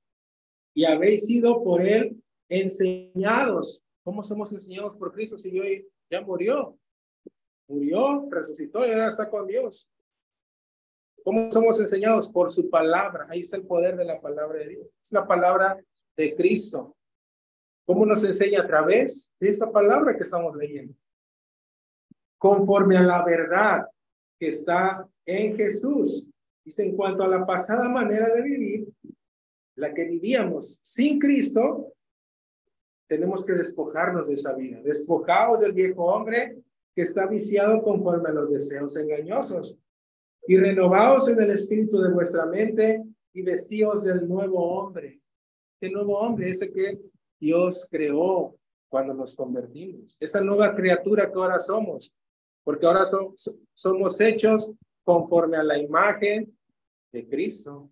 [0.74, 3.84] y habéis sido por Él enseñados.
[4.04, 6.78] ¿Cómo somos enseñados por Cristo si hoy ya murió?
[7.68, 9.90] Murió, resucitó y ahora está con Dios.
[11.24, 12.32] ¿Cómo somos enseñados?
[12.32, 13.28] Por su palabra.
[13.30, 14.88] Ahí está el poder de la palabra de Dios.
[15.02, 15.78] Es la palabra
[16.16, 16.96] de Cristo.
[17.90, 18.62] ¿Cómo nos enseña?
[18.62, 20.94] A través de esa palabra que estamos leyendo.
[22.38, 23.88] Conforme a la verdad
[24.40, 26.30] que está en Jesús.
[26.64, 28.94] Dice, en cuanto a la pasada manera de vivir,
[29.74, 31.92] la que vivíamos sin Cristo,
[33.08, 34.80] tenemos que despojarnos de esa vida.
[34.84, 36.62] Despojados del viejo hombre
[36.94, 39.80] que está viciado conforme a los deseos engañosos
[40.46, 45.20] y renovados en el espíritu de vuestra mente y vestidos del nuevo hombre.
[45.82, 47.00] El nuevo hombre, ese que
[47.40, 48.56] Dios creó
[48.90, 50.18] cuando nos convertimos.
[50.20, 52.14] Esa nueva criatura que ahora somos,
[52.64, 53.04] porque ahora
[53.74, 54.72] somos hechos
[55.04, 56.56] conforme a la imagen
[57.12, 57.90] de Cristo.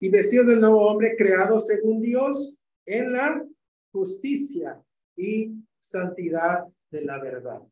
[0.00, 3.46] Y vestidos del nuevo hombre creado según Dios en la
[3.92, 4.82] justicia
[5.16, 7.62] y santidad de la verdad.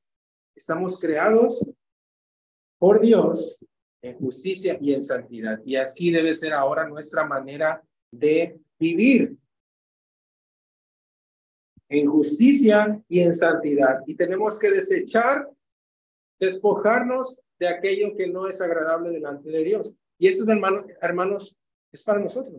[0.55, 1.71] Estamos creados
[2.79, 3.65] por Dios
[4.03, 5.61] en justicia y en santidad.
[5.65, 9.37] Y así debe ser ahora nuestra manera de vivir.
[11.95, 14.01] En justicia y en santidad.
[14.07, 15.47] Y tenemos que desechar,
[16.41, 19.95] despojarnos de aquello que no es agradable delante de Dios.
[20.19, 21.59] Y esto, hermanos, hermanos
[21.93, 22.55] es para nosotros.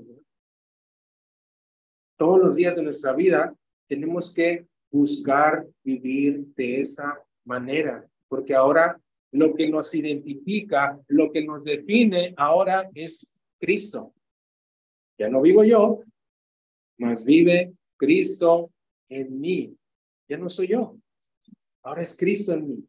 [2.15, 3.55] Todos los días de nuestra vida
[3.88, 11.43] tenemos que buscar vivir de esa manera, porque ahora lo que nos identifica, lo que
[11.43, 13.27] nos define ahora es
[13.59, 14.13] Cristo.
[15.17, 16.01] Ya no vivo yo,
[16.99, 18.72] mas vive Cristo
[19.14, 19.78] en mí.
[20.28, 20.97] Ya no soy yo,
[21.84, 22.88] ahora es Cristo en mí.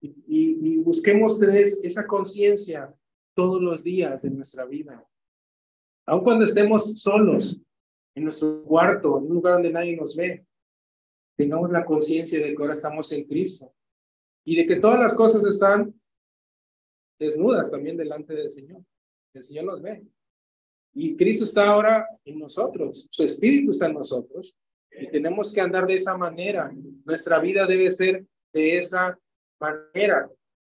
[0.00, 2.94] Y, busquemos tener esa conciencia
[3.34, 5.04] todos los días de nuestra vida.
[6.06, 7.60] Aun cuando estemos solos
[8.14, 10.46] en nuestro cuarto, en un lugar donde nadie nos ve,
[11.36, 13.72] tengamos la conciencia de que ahora estamos en Cristo
[14.44, 15.94] y de que todas las cosas están
[17.18, 18.82] desnudas también delante del Señor.
[19.34, 20.04] El Señor los ve.
[20.94, 24.56] Y Cristo está ahora en nosotros, su Espíritu está en nosotros
[25.00, 26.70] y tenemos que andar de esa manera.
[27.04, 29.18] Nuestra vida debe ser de esa
[29.60, 30.28] manera.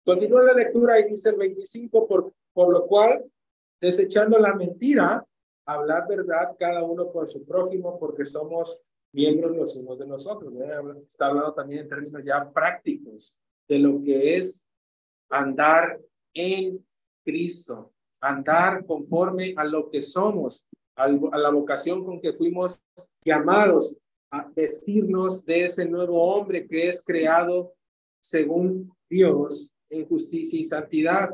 [0.04, 3.24] Continúa la lectura y dice el 25, por, por lo cual,
[3.80, 5.26] desechando la mentira,
[5.66, 8.80] hablar verdad cada uno con su prójimo, porque somos
[9.14, 10.54] miembros los unos de nosotros.
[11.08, 14.66] Está hablando también en términos ya prácticos de lo que es
[15.30, 16.00] andar
[16.34, 16.86] en
[17.24, 20.66] Cristo, andar conforme a lo que somos,
[20.96, 22.84] a la vocación con que fuimos
[23.24, 23.96] llamados
[24.56, 27.74] vestirnos de ese nuevo hombre que es creado
[28.20, 31.30] según Dios en justicia y santidad.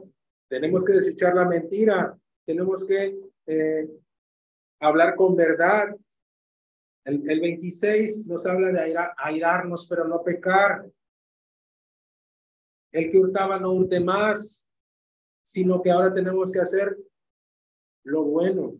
[0.49, 3.89] Tenemos que desechar la mentira, tenemos que eh,
[4.79, 5.95] hablar con verdad.
[7.03, 10.89] El, el 26 nos habla de airarnos, pero no pecar.
[12.91, 14.65] El que hurtaba no hurte más,
[15.43, 16.97] sino que ahora tenemos que hacer
[18.03, 18.75] lo bueno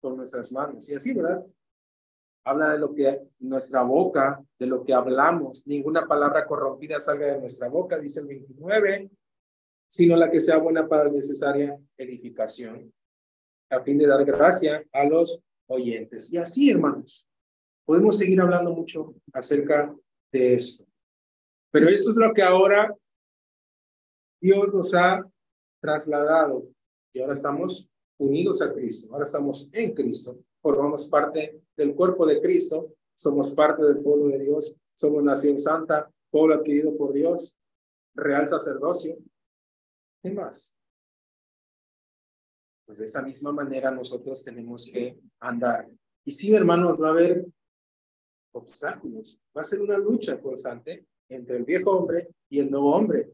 [0.00, 0.88] con nuestras manos.
[0.88, 1.44] Y así, ¿verdad?
[2.44, 5.66] Habla de lo que nuestra boca, de lo que hablamos.
[5.66, 9.10] Ninguna palabra corrompida salga de nuestra boca, dice el 29,
[9.88, 12.92] sino la que sea buena para la necesaria edificación,
[13.70, 16.32] a fin de dar gracia a los oyentes.
[16.32, 17.26] Y así, hermanos,
[17.86, 19.94] podemos seguir hablando mucho acerca
[20.32, 20.84] de esto.
[21.70, 22.94] Pero esto es lo que ahora
[24.40, 25.24] Dios nos ha
[25.80, 26.68] trasladado
[27.12, 27.88] y ahora estamos
[28.18, 33.84] unidos a Cristo, ahora estamos en Cristo, formamos parte del cuerpo de Cristo, somos parte
[33.84, 37.56] del pueblo de Dios, somos nación santa, pueblo adquirido por Dios,
[38.14, 39.16] real sacerdocio.
[40.22, 40.76] ¿Qué más?
[42.86, 45.88] Pues de esa misma manera nosotros tenemos que andar.
[46.24, 47.46] Y sí, hermanos, va a haber
[48.52, 53.32] obstáculos, va a ser una lucha constante, entre el viejo hombre y el nuevo hombre.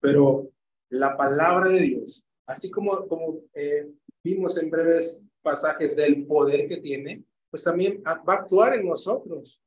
[0.00, 0.50] Pero
[0.90, 3.90] la palabra de Dios, así como, como eh,
[4.22, 9.62] vimos en breves pasajes del poder que tiene, pues también va a actuar en nosotros.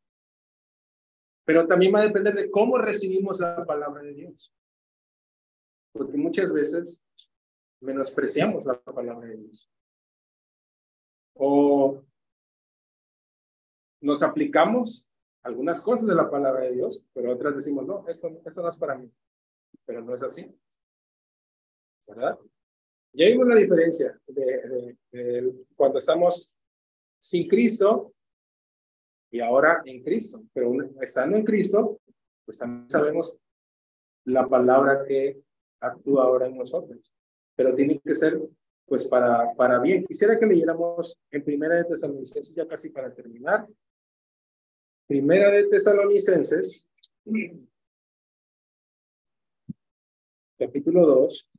[1.46, 4.54] Pero también va a depender de cómo recibimos la palabra de Dios.
[5.94, 7.02] Porque muchas veces
[7.80, 9.72] menospreciamos la palabra de Dios.
[11.36, 12.04] O
[14.02, 15.08] nos aplicamos
[15.44, 18.98] algunas cosas de la palabra de Dios, pero otras decimos, no, esto, no es para
[18.98, 19.10] mí.
[19.86, 20.54] Pero no es así.
[22.08, 22.38] ¿Verdad?
[23.14, 24.96] Ya vimos la diferencia de,
[25.76, 26.56] cuando estamos
[27.20, 28.14] sin Cristo
[29.32, 30.44] y ahora en Cristo.
[30.54, 32.00] Pero estando en Cristo,
[32.46, 33.40] pues también sabemos
[34.26, 35.42] la palabra que
[35.80, 37.12] actúa ahora en nosotros.
[37.56, 38.40] Pero tiene que ser
[38.86, 40.06] pues para, para bien.
[40.06, 43.68] Quisiera que leyéramos en Primera de Tesalonicenses, ya casi para terminar.
[45.08, 46.88] Primera de Tesalonicenses,
[50.58, 51.50] capítulo 2.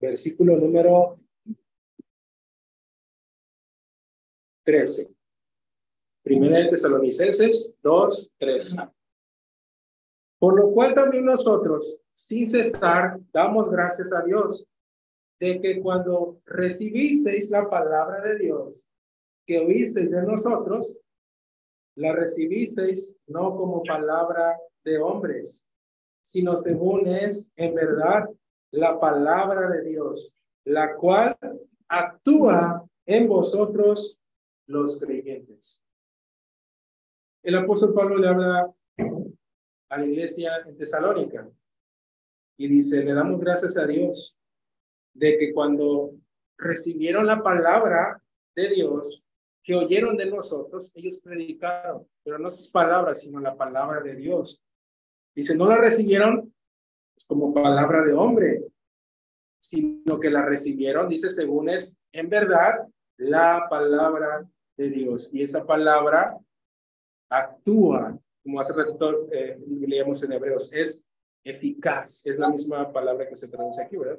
[0.00, 1.18] Versículo número
[4.64, 5.14] 13.
[6.22, 8.76] Primera de Tesalonicenses 2, 13.
[10.38, 14.66] Por lo cual también nosotros, sin cesar, damos gracias a Dios
[15.38, 18.84] de que cuando recibisteis la palabra de Dios
[19.46, 20.98] que oísteis de nosotros,
[21.94, 25.64] la recibisteis no como palabra de hombres,
[26.22, 28.28] sino según es en verdad
[28.76, 31.36] la palabra de Dios, la cual
[31.88, 34.20] actúa en vosotros
[34.66, 35.82] los creyentes.
[37.42, 38.74] El apóstol Pablo le habla
[39.88, 41.48] a la iglesia en Tesalónica
[42.58, 44.38] y dice, le damos gracias a Dios
[45.14, 46.12] de que cuando
[46.58, 48.22] recibieron la palabra
[48.54, 49.24] de Dios,
[49.62, 54.64] que oyeron de nosotros, ellos predicaron, pero no sus palabras, sino la palabra de Dios.
[55.34, 56.52] Dice, no la recibieron
[57.28, 58.64] como palabra de hombre,
[59.60, 62.86] sino que la recibieron, dice, según es en verdad
[63.16, 65.30] la palabra de Dios.
[65.32, 66.38] Y esa palabra
[67.30, 71.04] actúa, como hace rato eh, leíamos en Hebreos, es
[71.44, 74.18] eficaz, es la misma palabra que se traduce aquí, ¿verdad?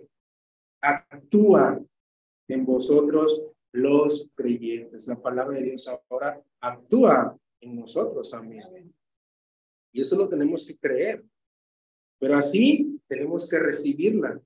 [0.81, 1.79] Actúa
[2.47, 5.07] en vosotros los creyentes.
[5.07, 8.93] La palabra de Dios ahora actúa en nosotros también.
[9.91, 11.23] Y eso lo tenemos que creer.
[12.20, 14.39] Pero así tenemos que recibirla,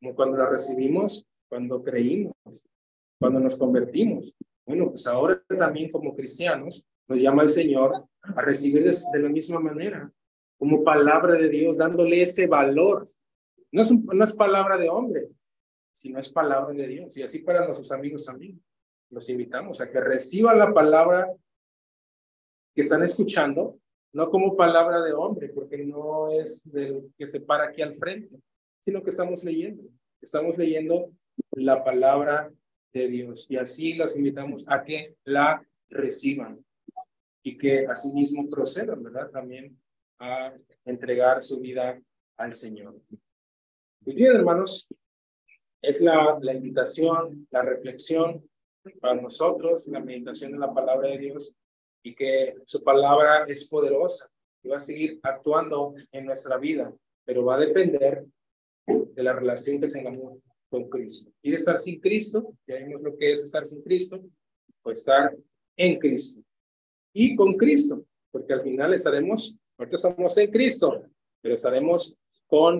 [0.00, 2.34] como cuando la recibimos, cuando creímos,
[3.18, 4.34] cuando nos convertimos.
[4.66, 9.60] Bueno, pues ahora también como cristianos nos llama el Señor a recibir de la misma
[9.60, 10.10] manera,
[10.58, 13.04] como palabra de Dios, dándole ese valor.
[13.70, 15.28] No es, palabra de hombre,
[15.92, 17.16] sino es palabra de Dios.
[17.16, 18.62] Y así para nuestros amigos también
[19.10, 21.30] los invitamos a que reciban la palabra
[22.74, 23.78] que están escuchando,
[24.14, 25.50] no como palabra de hombre,
[25.92, 28.36] no es del que se para aquí al frente,
[28.80, 29.84] sino que estamos leyendo.
[30.20, 31.12] Estamos leyendo
[31.52, 32.50] la palabra
[32.92, 36.64] de Dios y así los invitamos a que la reciban
[37.42, 39.30] y que asimismo procedan, ¿verdad?
[39.30, 39.78] También
[40.18, 40.52] a
[40.84, 42.00] entregar su vida
[42.36, 42.94] al Señor.
[44.00, 44.88] Muy bien, hermanos,
[45.80, 48.44] es la, la invitación, la reflexión
[49.00, 51.54] para nosotros la meditación de la palabra de Dios
[52.02, 54.31] y que su palabra es poderosa
[54.62, 56.92] y va a seguir actuando en nuestra vida,
[57.24, 58.24] pero va a depender
[58.86, 60.38] de la relación que tengamos
[60.68, 61.30] con Cristo.
[61.40, 62.54] ¿Quiere estar sin Cristo?
[62.66, 64.22] Ya vimos lo que es estar sin Cristo,
[64.82, 65.36] o estar
[65.76, 66.42] en Cristo.
[67.12, 71.04] Y con Cristo, porque al final estaremos, ahorita estamos en Cristo,
[71.40, 72.78] pero estaremos con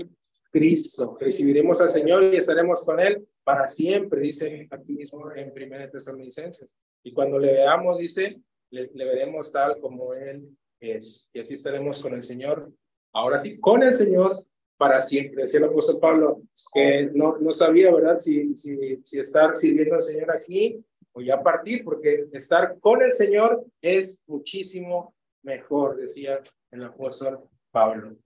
[0.50, 1.16] Cristo.
[1.20, 6.74] Recibiremos al Señor y estaremos con Él para siempre, dice aquí mismo en Primera Tesalonicenses.
[7.02, 10.48] Y cuando le veamos, dice, le, veremos tal como Él
[10.90, 11.30] es.
[11.32, 12.72] Y así estaremos con el Señor.
[13.12, 14.44] Ahora sí, con el Señor
[14.76, 15.42] para siempre.
[15.42, 16.42] Decía el apóstol Pablo
[16.74, 18.18] que no, no sabía, ¿verdad?
[18.18, 23.64] Si, si, estar sirviendo al Señor aquí o ya partir, porque estar con el Señor
[23.80, 28.16] es muchísimo mejor, decía el apóstol Pablo.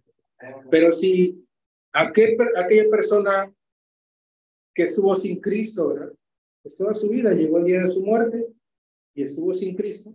[0.70, 1.44] Pero si
[1.92, 3.52] aquella persona
[4.74, 6.12] que estuvo sin Cristo, ¿verdad?
[6.62, 8.46] Pues toda su vida llegó el día de su muerte
[9.14, 10.12] y estuvo sin Cristo,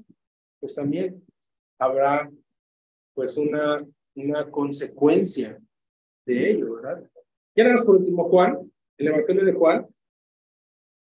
[0.60, 1.24] pues también
[1.82, 2.32] habrá
[3.16, 3.76] pues una,
[4.14, 5.60] una consecuencia
[6.28, 7.10] de ello, ¿verdad?
[7.56, 9.88] Y ahora por último Juan, el Evangelio de Juan,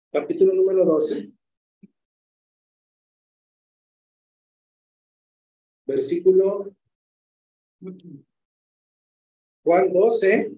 [0.10, 1.32] capítulo número 12.
[5.86, 6.74] Versículo
[9.64, 10.52] Juan 12.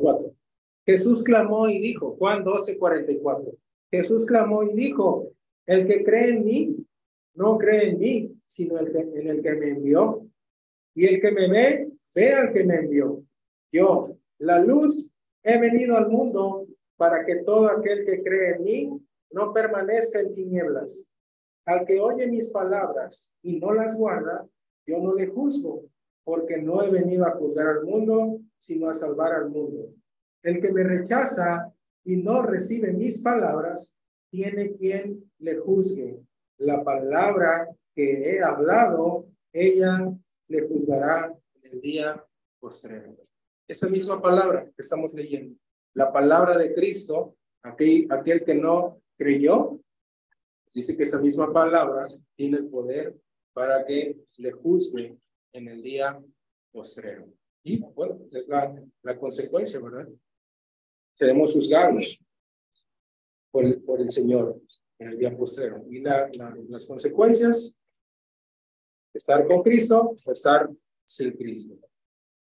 [0.00, 0.41] cuatro.
[0.84, 3.52] Jesús clamó y dijo, Juan 12, 44.
[3.90, 5.32] Jesús clamó y dijo,
[5.66, 6.76] el que cree en mí,
[7.34, 10.26] no cree en mí, sino el que, en el que me envió.
[10.94, 13.22] Y el que me ve, ve al que me envió.
[13.70, 16.66] Yo, la luz, he venido al mundo
[16.96, 21.08] para que todo aquel que cree en mí no permanezca en tinieblas.
[21.64, 24.46] Al que oye mis palabras y no las guarda,
[24.86, 25.84] yo no le juzgo,
[26.24, 29.94] porque no he venido a juzgar al mundo, sino a salvar al mundo.
[30.42, 31.72] El que me rechaza
[32.04, 33.96] y no recibe mis palabras,
[34.30, 36.20] tiene quien le juzgue.
[36.58, 40.12] la palabra que he hablado, ella
[40.48, 42.24] le juzgará en el día
[42.60, 43.16] postrero.
[43.66, 45.56] Esa misma palabra que estamos leyendo,
[45.94, 49.80] la palabra de Cristo, aquel, aquel que no creyó,
[50.72, 53.16] dice que esa misma palabra tiene el poder
[53.52, 55.18] para que le juzgue
[55.52, 56.22] en el día
[56.70, 57.26] postrero.
[57.64, 60.08] Y bueno, es la, la consecuencia, ¿verdad?
[61.14, 62.18] Seremos juzgados
[63.50, 64.60] por el, por el Señor
[64.98, 65.84] en el día postrero.
[65.90, 66.30] Y la,
[66.68, 67.76] las consecuencias,
[69.12, 70.68] estar con Cristo o estar
[71.04, 71.74] sin Cristo.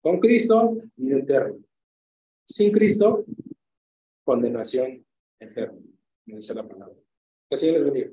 [0.01, 1.57] Con Cristo, vida eterna.
[2.45, 3.25] Sin Cristo,
[4.25, 5.05] condenación
[5.39, 5.81] eterna.
[6.27, 6.97] Me dice la palabra.
[7.49, 8.13] Que Señor les bendiga.